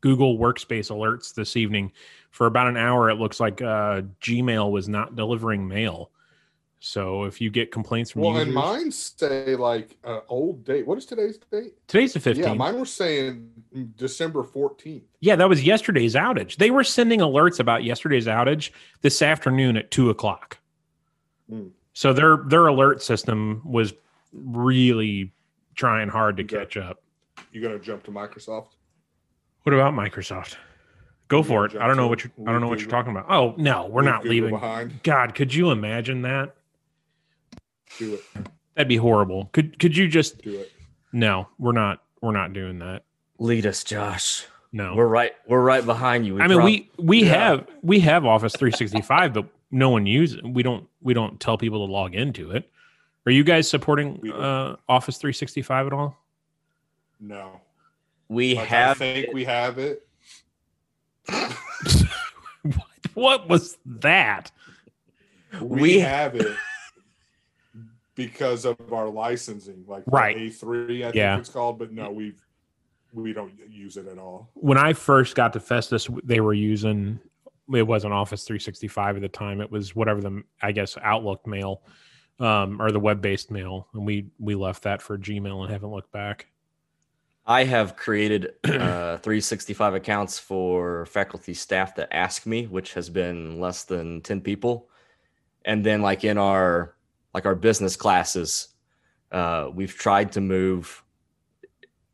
Google 0.00 0.38
Workspace 0.38 0.90
alerts 0.90 1.34
this 1.34 1.56
evening. 1.56 1.92
For 2.30 2.46
about 2.46 2.66
an 2.66 2.76
hour, 2.76 3.10
it 3.10 3.14
looks 3.14 3.40
like 3.40 3.62
uh, 3.62 4.02
Gmail 4.20 4.70
was 4.70 4.88
not 4.88 5.16
delivering 5.16 5.66
mail. 5.66 6.10
So 6.86 7.24
if 7.24 7.40
you 7.40 7.48
get 7.48 7.72
complaints 7.72 8.10
from 8.10 8.20
Well, 8.20 8.32
users, 8.32 8.44
and 8.46 8.54
mine 8.54 8.92
say 8.92 9.56
like 9.56 9.96
uh, 10.04 10.20
old 10.28 10.64
date. 10.64 10.86
What 10.86 10.98
is 10.98 11.06
today's 11.06 11.38
date? 11.38 11.72
today's 11.88 12.12
the 12.12 12.20
15th. 12.20 12.36
Yeah, 12.36 12.52
mine 12.52 12.78
were 12.78 12.84
saying 12.84 13.48
December 13.96 14.42
14th. 14.42 15.00
Yeah, 15.20 15.34
that 15.36 15.48
was 15.48 15.64
yesterday's 15.64 16.14
outage. 16.14 16.56
They 16.56 16.70
were 16.70 16.84
sending 16.84 17.20
alerts 17.20 17.58
about 17.58 17.84
yesterday's 17.84 18.26
outage 18.26 18.70
this 19.00 19.22
afternoon 19.22 19.78
at 19.78 19.90
two 19.90 20.10
o'clock. 20.10 20.58
Hmm. 21.48 21.68
So 21.94 22.12
their 22.12 22.36
their 22.48 22.66
alert 22.66 23.02
system 23.02 23.62
was 23.64 23.94
really 24.34 25.32
trying 25.76 26.10
hard 26.10 26.36
to 26.36 26.42
Okay. 26.42 26.58
catch 26.58 26.76
up. 26.76 27.02
You 27.50 27.62
gonna 27.62 27.78
jump 27.78 28.02
to 28.04 28.10
Microsoft? 28.10 28.72
What 29.62 29.72
about 29.72 29.94
Microsoft? 29.94 30.56
Go 31.28 31.42
for 31.42 31.64
it. 31.64 31.74
I 31.76 31.86
don't 31.86 31.96
know 31.96 32.08
what 32.08 32.24
you 32.24 32.30
I 32.46 32.52
don't 32.52 32.60
know 32.60 32.68
what 32.68 32.80
you're 32.80 32.90
talking 32.90 33.10
about. 33.12 33.24
Oh 33.30 33.54
no, 33.56 33.86
we're 33.86 34.02
not 34.02 34.26
leaving. 34.26 34.50
behind. 34.50 35.02
God, 35.02 35.34
could 35.34 35.54
you 35.54 35.70
imagine 35.70 36.20
that? 36.22 36.54
Do 37.98 38.14
it. 38.14 38.24
That'd 38.74 38.88
be 38.88 38.96
horrible. 38.96 39.48
Could 39.52 39.78
could 39.78 39.96
you 39.96 40.08
just 40.08 40.42
Do 40.42 40.58
it. 40.60 40.72
no? 41.12 41.48
We're 41.58 41.72
not 41.72 42.02
we're 42.20 42.32
not 42.32 42.52
doing 42.52 42.78
that. 42.80 43.04
Lead 43.38 43.66
us, 43.66 43.84
Josh. 43.84 44.46
No. 44.72 44.94
We're 44.96 45.06
right. 45.06 45.32
We're 45.46 45.62
right 45.62 45.84
behind 45.86 46.26
you. 46.26 46.40
I 46.40 46.48
mean, 46.48 46.56
prob- 46.58 46.64
we 46.64 46.90
we 46.98 47.22
Yeah. 47.24 47.28
have 47.50 47.66
we 47.82 48.00
have 48.00 48.24
Office 48.24 48.54
365, 48.56 49.32
but 49.34 49.46
no 49.70 49.90
one 49.90 50.06
uses 50.06 50.38
it. 50.38 50.44
We 50.48 50.62
don't 50.64 50.86
we 51.02 51.14
don't 51.14 51.38
tell 51.38 51.56
people 51.58 51.86
to 51.86 51.92
log 51.92 52.14
into 52.14 52.50
it. 52.50 52.68
Are 53.26 53.32
you 53.32 53.44
guys 53.44 53.68
supporting 53.68 54.20
uh, 54.32 54.76
Office 54.88 55.16
365 55.18 55.86
at 55.86 55.92
all? 55.92 56.16
No. 57.20 57.60
we 58.28 58.54
Like, 58.56 58.66
have. 58.68 58.96
I 58.96 58.98
think 58.98 59.32
we 59.34 59.44
have 59.44 59.78
it. 59.78 60.06
what, 62.62 62.86
what 63.14 63.48
was 63.48 63.78
that? 63.86 64.50
We, 65.60 65.80
We- 65.80 65.98
have 66.00 66.34
it 66.34 66.54
because 68.14 68.64
of 68.64 68.76
our 68.92 69.08
licensing, 69.08 69.84
like 69.86 70.04
Right. 70.06 70.36
A3, 70.36 71.00
I 71.00 71.02
think 71.06 71.14
Yeah. 71.16 71.38
it's 71.38 71.48
called. 71.48 71.78
But 71.78 71.92
no, 71.92 72.10
we 72.10 72.34
we 73.12 73.32
don't 73.32 73.52
use 73.70 73.96
it 73.96 74.06
at 74.08 74.18
all. 74.18 74.50
When 74.54 74.76
I 74.76 74.92
first 74.92 75.36
got 75.36 75.52
to 75.52 75.60
Festus, 75.60 76.08
they 76.24 76.40
were 76.40 76.54
using 76.54 77.20
it 77.72 77.86
wasn't 77.86 78.12
Office 78.12 78.44
365 78.44 79.16
at 79.16 79.22
the 79.22 79.28
time. 79.28 79.60
It 79.60 79.70
was 79.70 79.96
whatever 79.96 80.20
the 80.20 80.42
I 80.60 80.72
guess 80.72 80.96
Outlook 81.02 81.46
mail 81.46 81.82
um, 82.40 82.80
or 82.82 82.90
the 82.90 83.00
web 83.00 83.22
based 83.22 83.50
mail, 83.50 83.88
and 83.94 84.04
we 84.04 84.26
we 84.38 84.54
left 84.54 84.82
that 84.82 85.00
for 85.00 85.16
Gmail 85.16 85.62
and 85.62 85.72
haven't 85.72 85.90
looked 85.90 86.12
back. 86.12 86.48
I 87.46 87.64
have 87.64 87.94
created 87.96 88.54
uh, 88.64 89.18
365 89.18 89.94
accounts 89.94 90.38
for 90.38 91.04
faculty 91.06 91.52
staff 91.54 91.94
that 91.96 92.08
ask 92.10 92.46
me, 92.46 92.66
which 92.66 92.94
has 92.94 93.10
been 93.10 93.60
less 93.60 93.84
than 93.84 94.22
10 94.22 94.40
people. 94.40 94.88
And 95.66 95.84
then, 95.84 96.00
like 96.02 96.24
in 96.24 96.38
our 96.38 96.93
like 97.34 97.46
our 97.46 97.54
business 97.54 97.96
classes, 97.96 98.68
uh, 99.32 99.68
we've 99.74 99.94
tried 99.94 100.32
to 100.32 100.40
move 100.40 101.02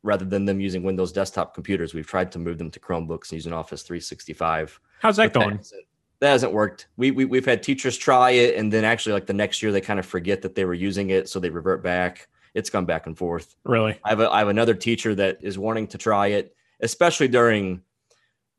rather 0.03 0.25
than 0.25 0.45
them 0.45 0.59
using 0.59 0.81
Windows 0.81 1.11
desktop 1.11 1.53
computers, 1.53 1.93
we've 1.93 2.07
tried 2.07 2.31
to 2.31 2.39
move 2.39 2.57
them 2.57 2.71
to 2.71 2.79
Chromebooks 2.79 3.25
and 3.29 3.33
using 3.33 3.53
Office 3.53 3.83
365. 3.83 4.79
How's 4.99 5.17
that 5.17 5.31
But 5.31 5.39
going? 5.41 5.57
hasn't- 5.57 5.85
That 6.21 6.31
hasn't 6.31 6.53
worked. 6.53 6.87
We, 6.97 7.11
we 7.11 7.25
we've 7.25 7.45
had 7.45 7.61
teachers 7.63 7.97
try 7.97 8.31
it, 8.31 8.55
and 8.55 8.71
then 8.73 8.83
actually, 8.83 9.13
like 9.13 9.25
the 9.27 9.33
next 9.33 9.61
year, 9.61 9.71
they 9.71 9.81
kind 9.81 9.99
of 9.99 10.05
forget 10.05 10.41
that 10.43 10.53
they 10.55 10.65
were 10.65 10.73
using 10.73 11.09
it, 11.11 11.29
so 11.29 11.39
they 11.39 11.49
revert 11.49 11.83
back. 11.83 12.27
It's 12.53 12.69
gone 12.69 12.85
back 12.85 13.05
and 13.07 13.17
forth. 13.17 13.55
Really? 13.63 13.97
I 14.03 14.09
have 14.09 14.19
a, 14.19 14.29
I 14.29 14.39
have 14.39 14.47
another 14.49 14.73
teacher 14.75 15.15
that 15.15 15.37
is 15.41 15.57
wanting 15.57 15.87
to 15.87 15.97
try 15.97 16.27
it, 16.27 16.55
especially 16.79 17.27
during 17.27 17.81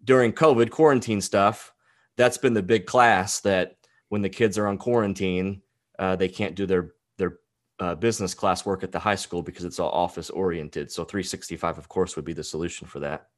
during 0.05 0.33
COVID 0.33 0.71
quarantine 0.71 1.21
stuff. 1.21 1.73
That's 2.17 2.37
been 2.39 2.55
the 2.55 2.63
big 2.63 2.87
class 2.87 3.41
that 3.41 3.77
when 4.09 4.23
the 4.23 4.29
kids 4.29 4.59
are 4.59 4.67
on 4.67 4.77
quarantine, 4.79 5.63
uh, 6.03 6.17
they 6.17 6.29
can't 6.29 6.57
do 6.57 6.67
their 6.67 6.91
their 7.17 7.39
uh, 7.79 7.95
business 7.95 8.35
class 8.35 8.67
work 8.67 8.83
at 8.83 8.91
the 8.91 8.99
high 8.99 9.15
school 9.15 9.41
because 9.41 9.65
it's 9.65 9.79
all 9.79 9.91
office 9.91 10.31
oriented. 10.31 10.91
So 10.91 11.05
365, 11.05 11.79
of 11.79 11.89
course, 11.89 12.17
would 12.17 12.25
be 12.25 12.33
the 12.33 12.43
solution 12.43 12.89
for 12.89 12.99
that. 12.99 13.29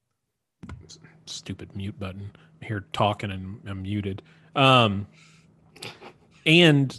stupid 1.26 1.76
mute 1.76 1.98
button 2.00 2.30
I'm 2.34 2.66
here 2.66 2.86
talking 2.94 3.30
and 3.30 3.60
I'm 3.66 3.82
muted. 3.82 4.22
Um, 4.56 5.06
and 6.46 6.98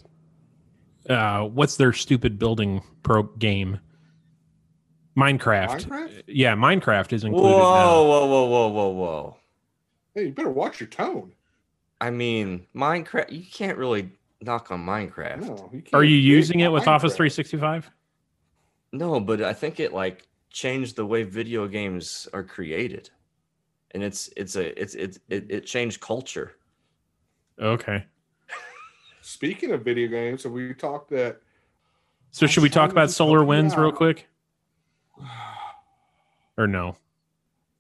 uh, 1.10 1.46
what's 1.46 1.78
their 1.78 1.94
stupid 1.94 2.38
building 2.38 2.84
pro 3.02 3.24
game? 3.24 3.80
Minecraft. 5.18 5.88
Minecraft? 5.88 6.24
Yeah, 6.28 6.56
Minecraft 6.56 7.12
is 7.12 7.24
Whoa, 7.24 7.30
included 7.30 7.58
now. 7.58 8.04
whoa, 8.04 8.26
whoa, 8.28 8.46
whoa, 8.46 8.68
whoa, 8.68 8.90
whoa! 8.90 9.38
Hey, 10.14 10.26
you 10.26 10.32
better 10.32 10.50
watch 10.50 10.80
your 10.80 10.90
tone. 10.90 11.32
I 12.00 12.12
mean, 12.12 12.68
Minecraft. 12.76 13.32
You 13.32 13.46
can't 13.52 13.78
really 13.80 14.12
knock 14.46 14.72
on 14.72 14.86
Minecraft. 14.86 15.42
No, 15.42 15.70
you 15.74 15.84
Are 15.92 16.04
you 16.04 16.16
using 16.16 16.62
it 16.62 16.72
with 16.72 16.88
Office 16.88 17.16
365? 17.16 17.90
No, 18.94 19.20
but 19.20 19.42
I 19.42 19.52
think 19.52 19.80
it 19.80 19.94
like 19.94 20.28
changed 20.50 20.96
the 20.96 21.06
way 21.06 21.24
video 21.24 21.68
games 21.68 22.30
are 22.32 22.44
created, 22.44 23.10
and 23.92 24.02
it's 24.04 24.30
it's 24.38 24.56
a 24.56 24.82
it's 24.82 24.96
it's 24.96 25.20
it, 25.28 25.46
it 25.50 25.66
changed 25.66 26.00
culture. 26.00 26.54
Okay. 27.60 28.06
Speaking 29.22 29.72
of 29.72 29.84
video 29.84 30.08
games, 30.08 30.44
have 30.44 30.52
we 30.52 30.74
talked 30.74 31.10
that? 31.10 31.42
So 32.32 32.48
should 32.48 32.64
we 32.64 32.70
talk 32.70 32.92
about 32.92 33.10
SolarWinds 33.10 33.76
real 33.76 33.92
quick? 33.92 34.28
Or 36.58 36.68
no? 36.68 36.96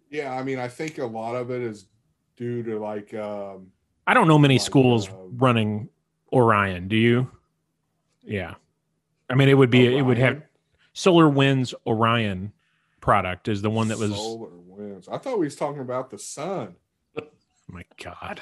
Yeah, 0.09 0.33
I 0.33 0.43
mean, 0.43 0.59
I 0.59 0.67
think 0.67 0.97
a 0.97 1.05
lot 1.05 1.35
of 1.35 1.51
it 1.51 1.61
is 1.61 1.85
due 2.35 2.63
to 2.63 2.79
like 2.79 3.13
um, 3.13 3.67
I 4.07 4.13
don't 4.13 4.27
know 4.27 4.37
many 4.37 4.55
Like, 4.55 4.61
schools 4.61 5.09
uh, 5.09 5.13
running 5.35 5.89
Orion. 6.35 6.87
Do 6.87 6.97
you? 6.97 7.31
Yeah. 8.23 8.55
I 9.29 9.35
mean, 9.35 9.49
it 9.49 9.55
would 9.55 9.71
be, 9.71 9.97
it 9.97 10.01
would 10.01 10.17
have 10.17 10.43
SolarWinds 10.93 11.73
Orion 11.87 12.51
product 13.01 13.47
is 13.47 13.61
the 13.61 13.69
one 13.69 13.87
that 13.87 13.97
was, 13.97 14.11
oh 14.11 14.15
solar 14.15 14.49
winds. 14.51 15.07
I 15.07 15.17
thought 15.17 15.39
we 15.39 15.45
was 15.45 15.55
talking 15.55 15.81
about 15.81 16.11
the 16.11 16.19
sun, 16.19 16.75
my 17.67 17.83
God. 18.03 18.41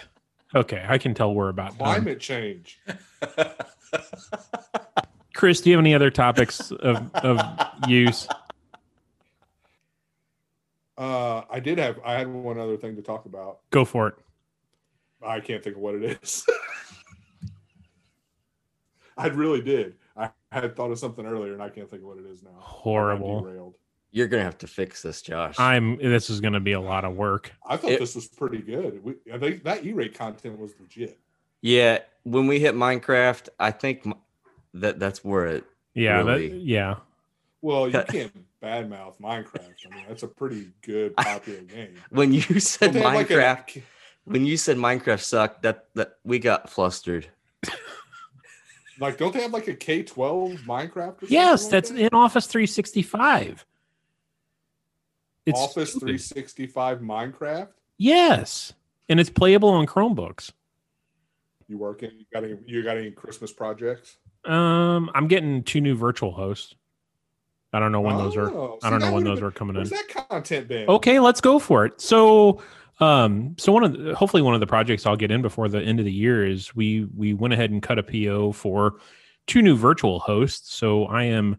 Okay. 0.55 0.83
I 0.87 0.97
can 0.97 1.13
tell 1.13 1.33
we're 1.33 1.49
about 1.49 1.77
done. 1.77 1.77
climate 1.77 2.19
change. 2.19 2.79
Chris, 5.33 5.61
do 5.61 5.69
you 5.69 5.75
have 5.75 5.83
any 5.83 5.95
other 5.95 6.11
topics 6.11 6.71
of, 6.71 7.13
of 7.15 7.39
use? 7.87 8.27
Uh, 10.97 11.41
I 11.49 11.59
did 11.59 11.79
have. 11.79 11.99
I 12.05 12.13
had 12.13 12.27
one 12.27 12.59
other 12.59 12.77
thing 12.77 12.95
to 12.97 13.01
talk 13.01 13.25
about. 13.25 13.59
Go 13.71 13.83
for 13.83 14.09
it. 14.09 14.15
I 15.25 15.39
can't 15.39 15.63
think 15.63 15.75
of 15.75 15.81
what 15.81 15.95
it 15.95 16.19
is. 16.21 16.45
I 19.17 19.27
really 19.27 19.61
did. 19.61 19.95
I 20.15 20.29
had 20.51 20.75
thought 20.75 20.91
of 20.91 20.99
something 20.99 21.25
earlier, 21.25 21.53
and 21.53 21.61
I 21.61 21.69
can't 21.69 21.89
think 21.89 22.01
of 22.03 22.07
what 22.07 22.17
it 22.17 22.25
is 22.25 22.43
now. 22.43 22.51
Horrible. 22.57 23.41
derailed. 23.41 23.77
You're 24.11 24.27
gonna 24.27 24.43
have 24.43 24.59
to 24.59 24.67
fix 24.67 25.01
this, 25.01 25.23
Josh. 25.23 25.55
I'm, 25.59 25.97
this 25.97 26.29
is 26.29 26.39
going 26.39 26.53
to 26.53 26.59
be 26.59 26.73
a 26.73 26.79
lot 26.79 27.03
of 27.03 27.15
work. 27.15 27.51
I 27.67 27.77
thought 27.77 27.91
It- 27.91 27.99
this 27.99 28.13
was 28.15 28.27
pretty 28.27 28.59
good. 28.59 29.03
We, 29.03 29.15
I 29.33 29.39
think 29.39 29.63
that 29.63 29.83
E-rate 29.85 30.13
content 30.13 30.59
was 30.59 30.71
legit. 30.79 31.19
yeah, 31.61 31.99
when 32.23 32.45
we 32.47 32.59
hit 32.59 32.75
Minecraft, 32.75 33.49
I 33.59 33.71
think 33.71 34.05
that 34.75 34.99
that's 34.99 35.23
where 35.23 35.47
it. 35.47 35.63
Yeah. 35.95 36.17
Really? 36.17 36.49
That, 36.49 36.57
yeah. 36.61 36.95
Well, 37.61 37.87
you 37.87 38.03
can't 38.07 38.45
badmouth 38.61 39.19
Minecraft. 39.19 39.73
I 39.91 39.95
mean, 39.95 40.05
that's 40.07 40.23
a 40.23 40.27
pretty 40.27 40.67
good 40.83 41.15
popular 41.17 41.61
game. 41.61 41.95
When 42.09 42.33
you 42.33 42.41
said 42.59 42.93
they 42.93 42.99
have, 43.01 43.13
like, 43.15 43.31
a- 43.31 43.33
Minecraft, 43.33 43.81
when 44.25 44.45
you 44.45 44.57
said 44.57 44.77
Minecraft 44.77 45.21
sucked, 45.21 45.63
that 45.63 45.85
that 45.95 46.17
we 46.23 46.37
got 46.39 46.69
flustered. 46.69 47.27
Like, 48.99 49.17
don't 49.17 49.33
they 49.33 49.41
have 49.41 49.51
like 49.53 49.67
a 49.67 49.73
K 49.73 50.03
twelve 50.03 50.51
Minecraft? 50.67 50.95
Or 50.95 51.19
something 51.21 51.27
Yes. 51.29 51.63
like 51.63 51.71
That's 51.71 51.89
that? 51.91 51.99
in 51.99 52.09
Office 52.13 52.47
365. 52.47 53.65
It's 55.45 55.59
Office 55.59 55.89
stupid. 55.89 56.05
365 56.07 56.99
Minecraft. 56.99 57.69
Yes. 57.97 58.73
And 59.09 59.19
it's 59.19 59.29
playable 59.29 59.69
on 59.69 59.85
Chromebooks. 59.85 60.51
You 61.67 61.77
working? 61.77 62.11
You 62.17 62.25
got 62.33 62.43
any? 62.43 62.57
You 62.65 62.83
got 62.83 62.97
any 62.97 63.11
Christmas 63.11 63.51
projects? 63.51 64.17
Um, 64.45 65.09
I'm 65.15 65.27
getting 65.27 65.63
two 65.63 65.81
new 65.81 65.95
virtual 65.95 66.31
hosts. 66.31 66.75
I 67.71 67.79
don't 67.79 67.91
know 67.91 68.01
when 68.01 68.17
those 68.17 68.35
are. 68.37 68.49
Oh, 68.49 68.77
I 68.83 68.89
don't 68.89 68.99
know 68.99 69.11
when 69.13 69.23
those 69.23 69.39
been- 69.39 69.47
are 69.47 69.51
coming 69.51 69.75
in. 69.77 69.83
That 69.89 70.27
content 70.29 70.67
been? 70.67 70.87
Okay, 70.87 71.19
let's 71.19 71.41
go 71.41 71.57
for 71.59 71.85
it. 71.85 71.99
So, 71.99 72.61
um, 72.99 73.55
so 73.57 73.71
one 73.71 73.83
of 73.83 73.93
the, 73.93 74.15
hopefully 74.15 74.43
one 74.43 74.53
of 74.53 74.59
the 74.59 74.67
projects 74.67 75.05
I'll 75.05 75.15
get 75.15 75.31
in 75.31 75.41
before 75.41 75.67
the 75.67 75.81
end 75.81 75.99
of 75.99 76.05
the 76.05 76.11
year 76.11 76.45
is 76.45 76.75
we 76.75 77.07
we 77.15 77.33
went 77.33 77.53
ahead 77.53 77.71
and 77.71 77.81
cut 77.81 77.99
a 77.99 78.03
PO 78.03 78.51
for 78.51 78.95
two 79.47 79.61
new 79.61 79.75
virtual 79.75 80.19
hosts. 80.19 80.73
So 80.73 81.05
I 81.05 81.23
am 81.23 81.57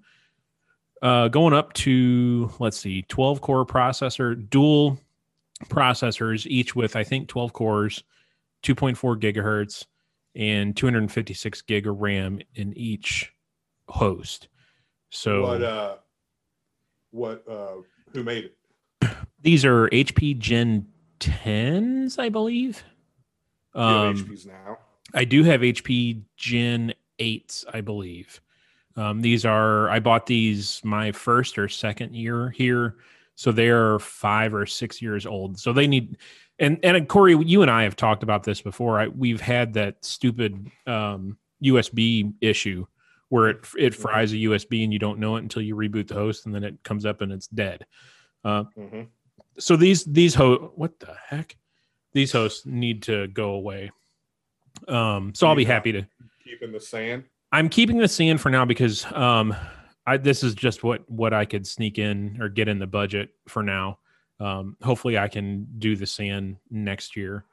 uh, 1.03 1.29
going 1.29 1.53
up 1.53 1.73
to 1.75 2.51
let's 2.59 2.79
see, 2.79 3.03
12 3.03 3.41
core 3.41 3.67
processor, 3.67 4.49
dual 4.49 4.99
processors, 5.65 6.47
each 6.47 6.77
with 6.77 6.97
I 6.97 7.05
think 7.05 7.29
12 7.29 7.53
cores, 7.53 8.05
2.4 8.63 9.21
gigahertz, 9.21 9.87
and 10.37 10.77
256 10.77 11.63
gig 11.63 11.87
of 11.87 12.01
RAM 12.01 12.41
in 12.55 12.77
each 12.77 13.33
host. 13.89 14.49
So 15.11 15.43
What 15.43 15.63
uh, 15.63 15.95
what 17.11 17.49
uh 17.49 17.77
who 18.13 18.23
made 18.23 18.45
it. 18.45 19.11
These 19.43 19.65
are 19.65 19.89
HP 19.91 20.39
Gen 20.39 20.87
10s, 21.25 22.19
I 22.19 22.29
believe. 22.29 22.83
Um, 23.75 24.15
HPs 24.15 24.47
now. 24.47 24.79
I 25.13 25.25
do 25.25 25.43
have 25.45 25.61
HP 25.61 26.23
Gen 26.37 26.95
8s, 27.19 27.65
I 27.73 27.81
believe. 27.81 28.41
Um, 28.97 29.21
these 29.21 29.45
are, 29.45 29.89
I 29.91 30.01
bought 30.01 30.27
these 30.27 30.81
my 30.85 31.13
first 31.13 31.59
or 31.59 31.69
second 31.69 32.15
year 32.15 32.51
here. 32.51 32.97
So 33.35 33.51
they're 33.51 33.99
five 33.99 34.55
or 34.55 34.67
six 34.67 35.03
years 35.03 35.27
old. 35.27 35.59
So 35.59 35.73
they 35.73 35.89
need, 35.89 36.19
and, 36.61 36.79
and 36.85 37.09
Corey, 37.09 37.37
you 37.45 37.63
and 37.63 37.71
I 37.71 37.83
have 37.83 37.97
talked 37.97 38.23
about 38.23 38.45
this 38.45 38.61
before. 38.61 39.01
I, 39.01 39.09
we've 39.09 39.41
had 39.41 39.73
that 39.75 40.05
stupid 40.05 40.71
um, 40.87 41.37
USB 41.63 42.33
issue 42.41 42.87
where 43.31 43.49
it, 43.49 43.67
it 43.77 43.95
fries 43.95 44.33
a 44.33 44.37
USB 44.37 44.85
and 44.85 44.93
you 44.93 45.01
don't 45.01 45.19
know 45.19 45.35
it 45.35 45.43
until 45.43 45.63
you 45.63 45.75
reboot 45.75 46.07
the 46.07 46.15
host 46.15 46.47
and 46.47 46.55
then 46.55 46.63
it 46.63 46.83
comes 46.85 47.05
up 47.05 47.21
and 47.21 47.33
it's 47.33 47.49
dead. 47.49 47.85
Uh, 48.45 48.65
hmm 48.77 49.03
so 49.59 49.77
these 49.77 50.05
these 50.05 50.35
ho 50.35 50.73
what 50.77 50.99
the 51.01 51.15
heck? 51.29 51.57
These 52.13 52.33
hosts 52.33 52.65
need 52.67 53.03
to 53.05 53.27
go 53.29 53.51
away. 53.51 53.91
Um 54.89 55.33
so 55.35 55.47
i'll 55.47 55.55
be 55.57 55.65
happy 55.65 55.93
to 55.93 56.07
Keeping 56.45 56.73
the 56.73 56.81
SAN. 56.81 57.25
i'm 57.53 57.69
keeping 57.69 57.99
the 57.99 58.09
SAN 58.09 58.39
for 58.39 58.51
now 58.51 58.65
because 58.65 59.11
um 59.13 59.55
i 60.07 60.17
this 60.17 60.43
is 60.43 60.55
just 60.55 60.83
what 60.85 61.09
what 61.11 61.33
i 61.33 61.45
could 61.45 61.67
sneak 61.67 61.99
in 61.99 62.39
or 62.41 62.49
get 62.49 62.69
in 62.69 62.79
the 62.79 62.87
budget 62.87 63.31
for 63.49 63.63
now. 63.63 63.99
Um 64.41 64.77
hopefully 64.83 65.17
i 65.19 65.29
can 65.29 65.67
do 65.79 65.97
the 65.97 66.07
SAN 66.07 66.59
next 66.71 67.17
year. 67.17 67.45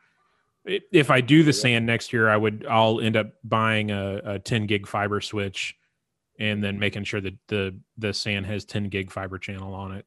If 0.65 1.09
i 1.09 1.21
do 1.21 1.43
the 1.43 1.53
SAN 1.53 1.85
next 1.85 2.11
year 2.13 2.29
i 2.29 2.37
would 2.37 2.65
i'll 2.69 2.99
end 3.01 3.15
up 3.15 3.33
buying 3.43 3.91
a, 3.91 4.21
a 4.25 4.39
10 4.39 4.65
gig 4.65 4.87
fiber 4.87 5.21
switch 5.21 5.75
and 6.39 6.63
then 6.63 6.79
making 6.79 7.03
sure 7.03 7.21
that 7.21 7.35
the 7.47 7.79
the 7.97 8.13
SAN 8.13 8.43
has 8.43 8.65
10 8.65 8.89
gig 8.89 9.11
fiber 9.11 9.37
channel 9.37 9.73
on 9.73 9.91
it 9.93 10.05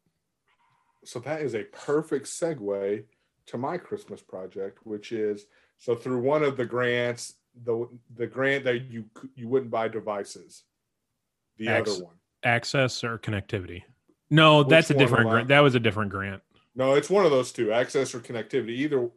So 1.07 1.19
that 1.21 1.43
is 1.43 1.55
a 1.55 1.64
perfect 1.64 2.27
segue 2.27 3.05
to 3.47 3.59
my 3.59 3.77
Christmas 3.79 4.23
project, 4.23 4.79
which 4.85 5.12
is 5.12 5.47
so 5.79 5.95
through 5.95 6.21
one 6.21 6.43
of 6.43 6.57
the 6.57 6.64
grants, 6.64 7.35
the 7.64 7.88
the 8.14 8.27
grant 8.27 8.64
that 8.64 8.90
you 8.90 9.05
you 9.35 9.49
wouldn't 9.49 9.71
buy 9.71 9.88
devices. 9.88 10.64
The 11.57 11.69
other 11.69 12.05
one. 12.05 12.14
access 12.43 13.05
or 13.05 13.17
connectivity 13.17 13.85
no 14.29 14.59
Which 14.59 14.69
that's 14.69 14.90
a 14.90 14.95
different 14.95 15.31
grant 15.31 15.49
that 15.49 15.61
was 15.61 15.75
a 15.75 15.81
different 15.81 16.11
grant 16.11 16.43
No, 16.75 16.95
it's 16.95 17.11
one 17.11 17.25
of 17.25 17.31
those 17.31 17.53
two, 17.53 17.73
access 17.73 18.14
or 18.14 18.21
connectivity, 18.21 18.71
either 18.71 19.09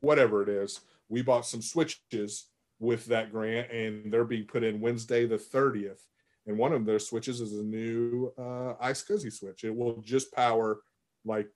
whatever 0.00 0.42
it 0.42 0.48
is. 0.48 0.80
We 1.08 1.22
bought 1.22 1.46
some 1.46 1.62
switches 1.62 2.46
with 2.80 3.06
that 3.06 3.30
grant 3.30 3.70
and 3.70 4.12
they're 4.12 4.24
being 4.24 4.46
put 4.46 4.64
in 4.64 4.80
Wednesday 4.80 5.26
the 5.26 5.36
30th. 5.36 6.00
And 6.46 6.58
one 6.58 6.72
of 6.72 6.84
their 6.84 6.98
switches 6.98 7.40
is 7.40 7.52
a 7.52 7.62
new 7.62 8.32
uh 8.36 8.74
iSCSI 8.82 9.32
switch. 9.32 9.64
It 9.64 9.74
will 9.74 10.02
just 10.02 10.32
power 10.32 10.80
like 11.24 11.48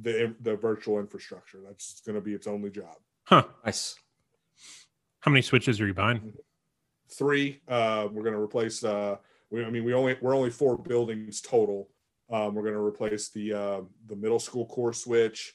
the 0.00 0.34
the 0.40 0.56
virtual 0.56 0.98
infrastructure. 0.98 1.58
That's 1.66 2.00
going 2.06 2.14
to 2.14 2.20
be 2.20 2.34
its 2.34 2.46
only 2.46 2.70
job. 2.70 2.94
huh 3.24 3.44
Nice. 3.64 3.94
how 5.20 5.30
many 5.30 5.42
switches 5.42 5.80
are 5.80 5.86
you 5.86 5.94
buying 5.94 6.32
Three, 7.10 7.60
uh, 7.68 8.08
we're 8.10 8.22
going 8.22 8.34
to 8.34 8.40
replace. 8.40 8.82
Uh, 8.82 9.16
we, 9.50 9.62
I 9.62 9.68
mean, 9.70 9.84
we 9.84 9.92
only 9.92 10.16
we're 10.22 10.34
only 10.34 10.48
four 10.50 10.78
buildings 10.78 11.42
total. 11.42 11.90
Um, 12.30 12.54
we're 12.54 12.62
going 12.62 12.74
to 12.74 12.80
replace 12.80 13.28
the 13.28 13.52
uh, 13.52 13.80
the 14.06 14.16
middle 14.16 14.38
school 14.38 14.64
core 14.64 14.94
switch, 14.94 15.52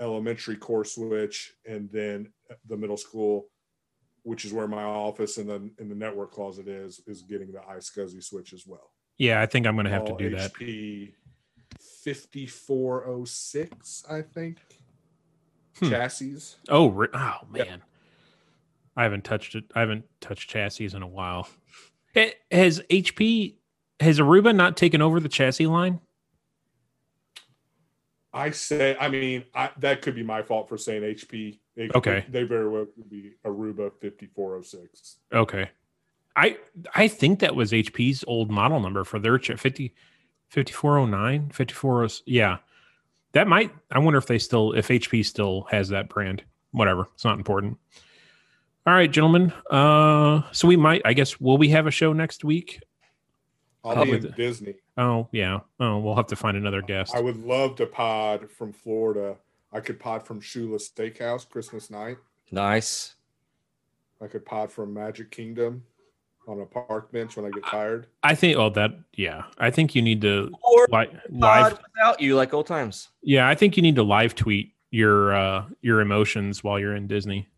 elementary 0.00 0.56
core 0.56 0.84
switch, 0.84 1.52
and 1.68 1.90
then 1.92 2.32
the 2.66 2.76
middle 2.78 2.96
school, 2.96 3.48
which 4.22 4.46
is 4.46 4.54
where 4.54 4.66
my 4.66 4.82
office 4.82 5.36
and 5.36 5.48
then 5.48 5.72
in 5.78 5.90
the 5.90 5.94
network 5.94 6.32
closet 6.32 6.68
is, 6.68 7.02
is 7.06 7.20
getting 7.22 7.52
the 7.52 7.58
iSCSI 7.58 8.22
switch 8.24 8.54
as 8.54 8.64
well. 8.66 8.90
yeah 9.18 9.40
i 9.42 9.46
think 9.46 9.66
i'm 9.66 9.76
gonna 9.76 9.90
have 9.90 10.04
to 10.06 10.12
All 10.12 10.18
do 10.18 10.30
that 10.30 10.52
HP 10.54 11.12
5406, 12.04 14.04
I 14.10 14.22
think. 14.22 14.58
Hmm. 15.78 15.90
Chassis. 15.90 16.54
oh 16.68 16.88
re- 16.90 17.08
oh 17.12 17.38
Yep. 17.52 17.66
man 17.68 17.82
i 18.96 19.02
haven't 19.02 19.24
touched 19.24 19.56
it 19.56 19.64
i 19.74 19.80
haven't 19.80 20.04
touched 20.20 20.48
chassis 20.48 20.84
in 20.94 21.02
a 21.02 21.06
while 21.08 21.48
Eh, 22.14 22.30
has 22.52 22.78
hp 22.88 23.56
has 23.98 24.20
aruba 24.20 24.54
not 24.54 24.76
taken 24.76 25.02
over 25.02 25.18
the 25.18 25.28
chassis 25.28 25.66
line 25.66 26.00
I 28.32 28.50
say, 28.50 28.96
I 29.00 29.08
mean, 29.08 29.44
I, 29.54 29.70
that 29.78 30.02
could 30.02 30.16
be 30.16 30.24
my 30.24 30.42
fault 30.42 30.68
for 30.68 30.76
saying 30.76 31.02
HP. 31.02 31.60
They, 31.76 31.88
Okay. 31.94 32.24
They 32.28 32.42
very 32.42 32.68
well 32.68 32.86
could 32.86 33.08
be 33.08 33.34
Aruba 33.44 33.92
5406. 34.00 35.16
okay 35.32 35.70
i 36.36 36.56
i 36.94 37.06
think 37.08 37.38
that 37.40 37.54
was 37.56 37.70
hp's 37.72 38.24
old 38.28 38.48
model 38.50 38.78
number 38.80 39.02
for 39.04 39.18
their 39.20 39.38
ch- 39.38 39.52
50 39.58 39.92
5409 40.54 41.50
54 41.50 42.08
yeah 42.26 42.58
that 43.32 43.48
might 43.48 43.72
i 43.90 43.98
wonder 43.98 44.18
if 44.18 44.26
they 44.26 44.38
still 44.38 44.72
if 44.72 44.86
hp 44.88 45.24
still 45.24 45.66
has 45.70 45.88
that 45.88 46.08
brand 46.08 46.44
whatever 46.70 47.08
it's 47.14 47.24
not 47.24 47.36
important 47.36 47.76
all 48.86 48.94
right 48.94 49.10
gentlemen 49.10 49.52
uh 49.70 50.42
so 50.52 50.68
we 50.68 50.76
might 50.76 51.02
i 51.04 51.12
guess 51.12 51.40
will 51.40 51.58
we 51.58 51.68
have 51.70 51.86
a 51.88 51.90
show 51.90 52.12
next 52.12 52.44
week 52.44 52.80
I'll 53.84 53.92
Probably 53.94 54.12
be 54.12 54.16
in 54.18 54.22
the- 54.22 54.28
Disney. 54.30 54.74
oh 54.96 55.28
yeah 55.32 55.58
oh 55.80 55.98
we'll 55.98 56.14
have 56.16 56.28
to 56.28 56.36
find 56.36 56.56
another 56.56 56.80
guest 56.82 57.14
I 57.14 57.20
would 57.20 57.36
love 57.44 57.74
to 57.76 57.86
pod 57.86 58.48
from 58.50 58.72
Florida. 58.72 59.36
I 59.72 59.80
could 59.80 59.98
pod 60.00 60.24
from 60.24 60.40
Shula 60.40 60.76
Steakhouse 60.80 61.46
Christmas 61.46 61.90
night. 61.90 62.16
Nice. 62.52 63.16
I 64.22 64.28
could 64.28 64.46
pod 64.46 64.70
from 64.72 64.94
Magic 64.94 65.30
Kingdom 65.32 65.82
on 66.46 66.60
a 66.60 66.66
park 66.66 67.10
bench 67.12 67.36
when 67.36 67.46
I 67.46 67.50
get 67.50 67.64
tired. 67.64 68.06
i 68.22 68.34
think 68.34 68.56
oh 68.58 68.70
that 68.70 68.92
yeah 69.14 69.44
i 69.58 69.70
think 69.70 69.94
you 69.94 70.02
need 70.02 70.20
to 70.22 70.50
Or 70.62 70.86
li- 70.90 71.08
live 71.30 71.78
without 71.94 72.20
you, 72.20 72.36
like 72.36 72.52
old 72.54 72.66
times. 72.66 73.08
yeah 73.22 73.48
i 73.48 73.54
think 73.54 73.76
you 73.76 73.82
need 73.82 73.96
to 73.96 74.02
live 74.02 74.34
tweet 74.34 74.74
your 74.90 75.34
uh 75.34 75.64
your 75.80 76.00
emotions 76.00 76.62
while 76.62 76.78
you're 76.78 76.94
in 76.96 77.06
disney 77.06 77.48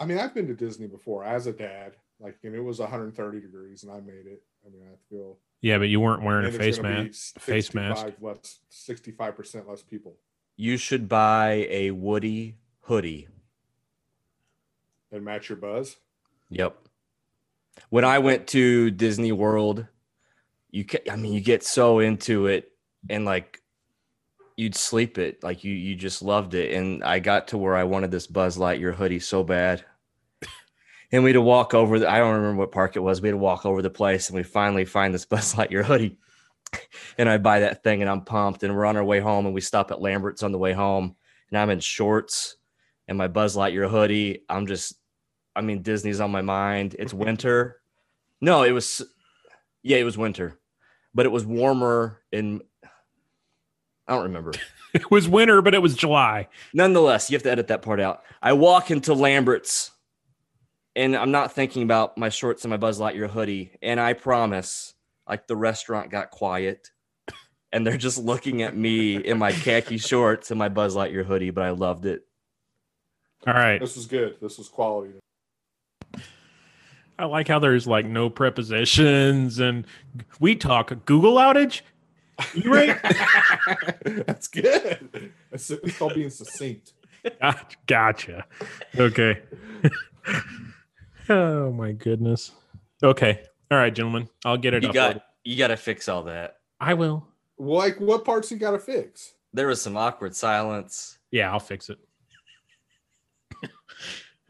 I 0.00 0.06
mean, 0.06 0.18
I've 0.18 0.34
been 0.34 0.48
to 0.48 0.54
Disney 0.54 0.88
before 0.88 1.24
as 1.24 1.46
a 1.46 1.52
dad, 1.52 1.92
like, 2.18 2.36
and 2.42 2.52
it 2.52 2.60
was 2.60 2.80
130 2.80 3.40
degrees 3.40 3.84
and 3.84 3.92
I 3.92 4.00
made 4.00 4.26
it. 4.26 4.42
I 4.66 4.68
mean, 4.70 4.82
I 4.92 4.96
feel 5.08 5.38
yeah 5.62 5.78
but 5.78 5.88
you 5.88 6.00
weren't 6.00 6.22
wearing 6.24 6.46
a 6.46 6.50
face 6.50 6.76
it's 6.76 6.78
gonna 6.78 6.96
be 6.96 7.04
mask 7.04 7.38
face 7.38 7.72
mask 7.74 8.04
65 8.06 8.22
less 8.22 8.58
65% 8.72 9.68
less 9.68 9.82
people. 9.82 10.16
You 10.56 10.76
should 10.78 11.08
buy 11.08 11.66
a 11.70 11.92
Woody 11.92 12.56
hoodie. 12.80 13.28
and 15.12 15.24
match 15.24 15.48
your 15.48 15.56
buzz. 15.56 15.96
Yep. 16.50 16.76
When 17.90 18.04
I 18.04 18.18
went 18.18 18.46
to 18.48 18.90
Disney 18.90 19.32
World, 19.32 19.86
you 20.70 20.84
ca- 20.84 21.10
I 21.10 21.16
mean 21.16 21.32
you 21.32 21.40
get 21.40 21.62
so 21.62 22.00
into 22.00 22.46
it 22.46 22.72
and 23.08 23.24
like 23.24 23.62
you'd 24.56 24.74
sleep 24.74 25.18
it 25.18 25.42
like 25.42 25.64
you 25.64 25.72
you 25.72 25.94
just 25.94 26.22
loved 26.22 26.54
it 26.54 26.74
and 26.74 27.02
I 27.02 27.18
got 27.18 27.48
to 27.48 27.58
where 27.58 27.74
I 27.74 27.84
wanted 27.84 28.10
this 28.10 28.26
Buzz 28.26 28.56
Lightyear 28.56 28.94
hoodie 28.94 29.20
so 29.20 29.42
bad. 29.44 29.84
And 31.12 31.22
we 31.22 31.30
had 31.30 31.34
to 31.34 31.42
walk 31.42 31.74
over 31.74 32.00
the, 32.00 32.10
I 32.10 32.18
don't 32.18 32.34
remember 32.34 32.58
what 32.58 32.72
park 32.72 32.96
it 32.96 33.00
was. 33.00 33.20
We 33.20 33.28
had 33.28 33.34
to 33.34 33.38
walk 33.38 33.64
over 33.64 33.82
the 33.82 33.90
place 33.90 34.28
and 34.28 34.36
we 34.36 34.42
finally 34.42 34.84
find 34.84 35.14
this 35.14 35.24
Buzz 35.32 35.54
Lightyear 35.54 35.84
hoodie. 35.84 36.18
And 37.18 37.28
I 37.28 37.38
buy 37.38 37.60
that 37.60 37.84
thing 37.84 38.00
and 38.02 38.10
I'm 38.10 38.22
pumped 38.22 38.64
and 38.64 38.74
we're 38.74 38.86
on 38.86 38.96
our 38.96 39.04
way 39.04 39.20
home 39.20 39.46
and 39.46 39.54
we 39.54 39.60
stop 39.60 39.92
at 39.92 40.00
Lambert's 40.00 40.42
on 40.42 40.50
the 40.50 40.58
way 40.58 40.72
home 40.72 41.14
and 41.48 41.58
I'm 41.58 41.70
in 41.70 41.78
shorts 41.78 42.56
and 43.06 43.16
my 43.16 43.28
Buzz 43.28 43.54
Lightyear 43.54 43.88
hoodie. 43.88 44.42
I'm 44.48 44.66
just 44.66 44.96
I 45.56 45.60
mean, 45.60 45.82
Disney's 45.82 46.20
on 46.20 46.30
my 46.30 46.42
mind. 46.42 46.96
It's 46.98 47.14
winter. 47.14 47.80
No, 48.40 48.62
it 48.62 48.72
was, 48.72 49.02
yeah, 49.82 49.98
it 49.98 50.04
was 50.04 50.18
winter, 50.18 50.58
but 51.14 51.26
it 51.26 51.30
was 51.30 51.46
warmer 51.46 52.20
in, 52.32 52.62
I 54.06 54.14
don't 54.14 54.24
remember. 54.24 54.52
it 54.94 55.10
was 55.10 55.28
winter 55.28 55.60
but 55.60 55.74
it 55.74 55.82
was 55.82 55.96
july 55.96 56.46
Nonetheless, 56.72 57.28
you 57.28 57.34
have 57.34 57.42
to 57.42 57.50
edit 57.50 57.68
that 57.68 57.82
part 57.82 58.00
out. 58.00 58.22
I 58.42 58.52
walk 58.52 58.90
into 58.90 59.12
Lambert's 59.12 59.90
and 60.96 61.16
I'm 61.16 61.32
not 61.32 61.52
thinking 61.52 61.82
about 61.82 62.16
my 62.16 62.28
shorts 62.28 62.64
and 62.64 62.70
my 62.70 62.76
Buzz 62.76 63.00
Lightyear 63.00 63.28
hoodie. 63.28 63.72
And 63.82 63.98
I 63.98 64.12
promise, 64.12 64.94
like 65.28 65.46
the 65.46 65.56
restaurant 65.56 66.10
got 66.10 66.30
quiet 66.30 66.90
and 67.72 67.84
they're 67.84 67.96
just 67.96 68.18
looking 68.18 68.62
at 68.62 68.76
me 68.76 69.16
in 69.16 69.38
my 69.38 69.50
khaki 69.50 69.98
shorts 69.98 70.50
and 70.50 70.58
my 70.58 70.68
Buzz 70.68 70.94
Lightyear 70.94 71.24
hoodie, 71.24 71.50
but 71.50 71.64
I 71.64 71.70
loved 71.70 72.06
it. 72.06 72.22
all 73.46 73.54
right 73.54 73.80
This 73.80 73.96
was 73.96 74.06
good. 74.06 74.36
This 74.40 74.58
was 74.58 74.68
quality. 74.68 75.14
I 77.18 77.26
like 77.26 77.48
how 77.48 77.58
there's 77.58 77.86
like 77.86 78.06
no 78.06 78.28
prepositions 78.28 79.58
and 79.60 79.86
we 80.40 80.56
talk 80.56 80.92
Google 81.04 81.34
outage. 81.36 81.82
You 82.54 82.72
right? 82.72 82.98
That's 84.26 84.48
good. 84.48 85.32
It's, 85.52 85.70
it's 85.70 85.96
called 85.98 86.14
being 86.14 86.30
succinct. 86.30 86.92
Gotcha. 87.40 87.76
gotcha. 87.86 88.44
Okay. 88.98 89.40
oh 91.28 91.72
my 91.72 91.92
goodness. 91.92 92.50
Okay. 93.02 93.42
All 93.70 93.78
right, 93.78 93.94
gentlemen. 93.94 94.28
I'll 94.44 94.56
get 94.56 94.74
it 94.74 94.82
You 94.82 94.88
up. 94.90 94.94
got, 94.94 95.24
you 95.44 95.56
got 95.56 95.68
to 95.68 95.76
fix 95.76 96.08
all 96.08 96.24
that. 96.24 96.58
I 96.80 96.94
will. 96.94 97.26
Like, 97.56 98.00
what 98.00 98.24
parts 98.24 98.50
you 98.50 98.56
got 98.58 98.72
to 98.72 98.78
fix? 98.78 99.34
There 99.52 99.68
was 99.68 99.80
some 99.80 99.96
awkward 99.96 100.34
silence. 100.34 101.18
Yeah, 101.30 101.52
I'll 101.52 101.60
fix 101.60 101.88
it. 101.88 101.98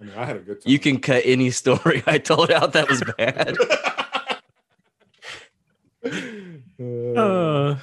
I 0.05 0.07
mean, 0.07 0.19
I 0.19 0.25
had 0.27 0.37
a 0.37 0.41
good 0.41 0.61
time. 0.63 0.71
You 0.71 0.79
can 0.79 0.99
cut 1.01 1.23
any 1.25 1.51
story 1.51 2.03
I 2.07 2.19
told 2.19 2.51
out 2.51 2.73
that 2.75 2.89
was 2.89 3.03
bad. 3.17 3.57
Uh, 6.79 7.77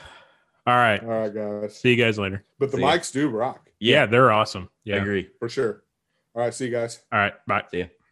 All 0.68 0.76
right. 0.76 1.02
All 1.02 1.10
right, 1.10 1.34
guys. 1.34 1.76
See 1.80 1.90
you 1.92 1.96
guys 1.96 2.20
later. 2.20 2.44
But 2.60 2.70
the 2.72 2.78
See 2.78 2.84
ya. 2.84 2.90
mics 2.92 3.12
do 3.12 3.30
rock 3.30 3.70
Yeah, 3.80 4.06
they're 4.06 4.32
awesome. 4.32 4.66
I 4.66 4.70
Yeah. 4.92 4.96
agree. 4.98 5.30
for 5.40 5.50
sure. 5.50 5.84
All 6.36 6.44
right, 6.44 6.54
see 6.54 6.66
you 6.66 6.72
guys. 6.72 7.02
All 7.12 7.18
right. 7.20 7.34
Bye. 7.48 7.64
See 7.72 7.80
ya. 7.80 7.86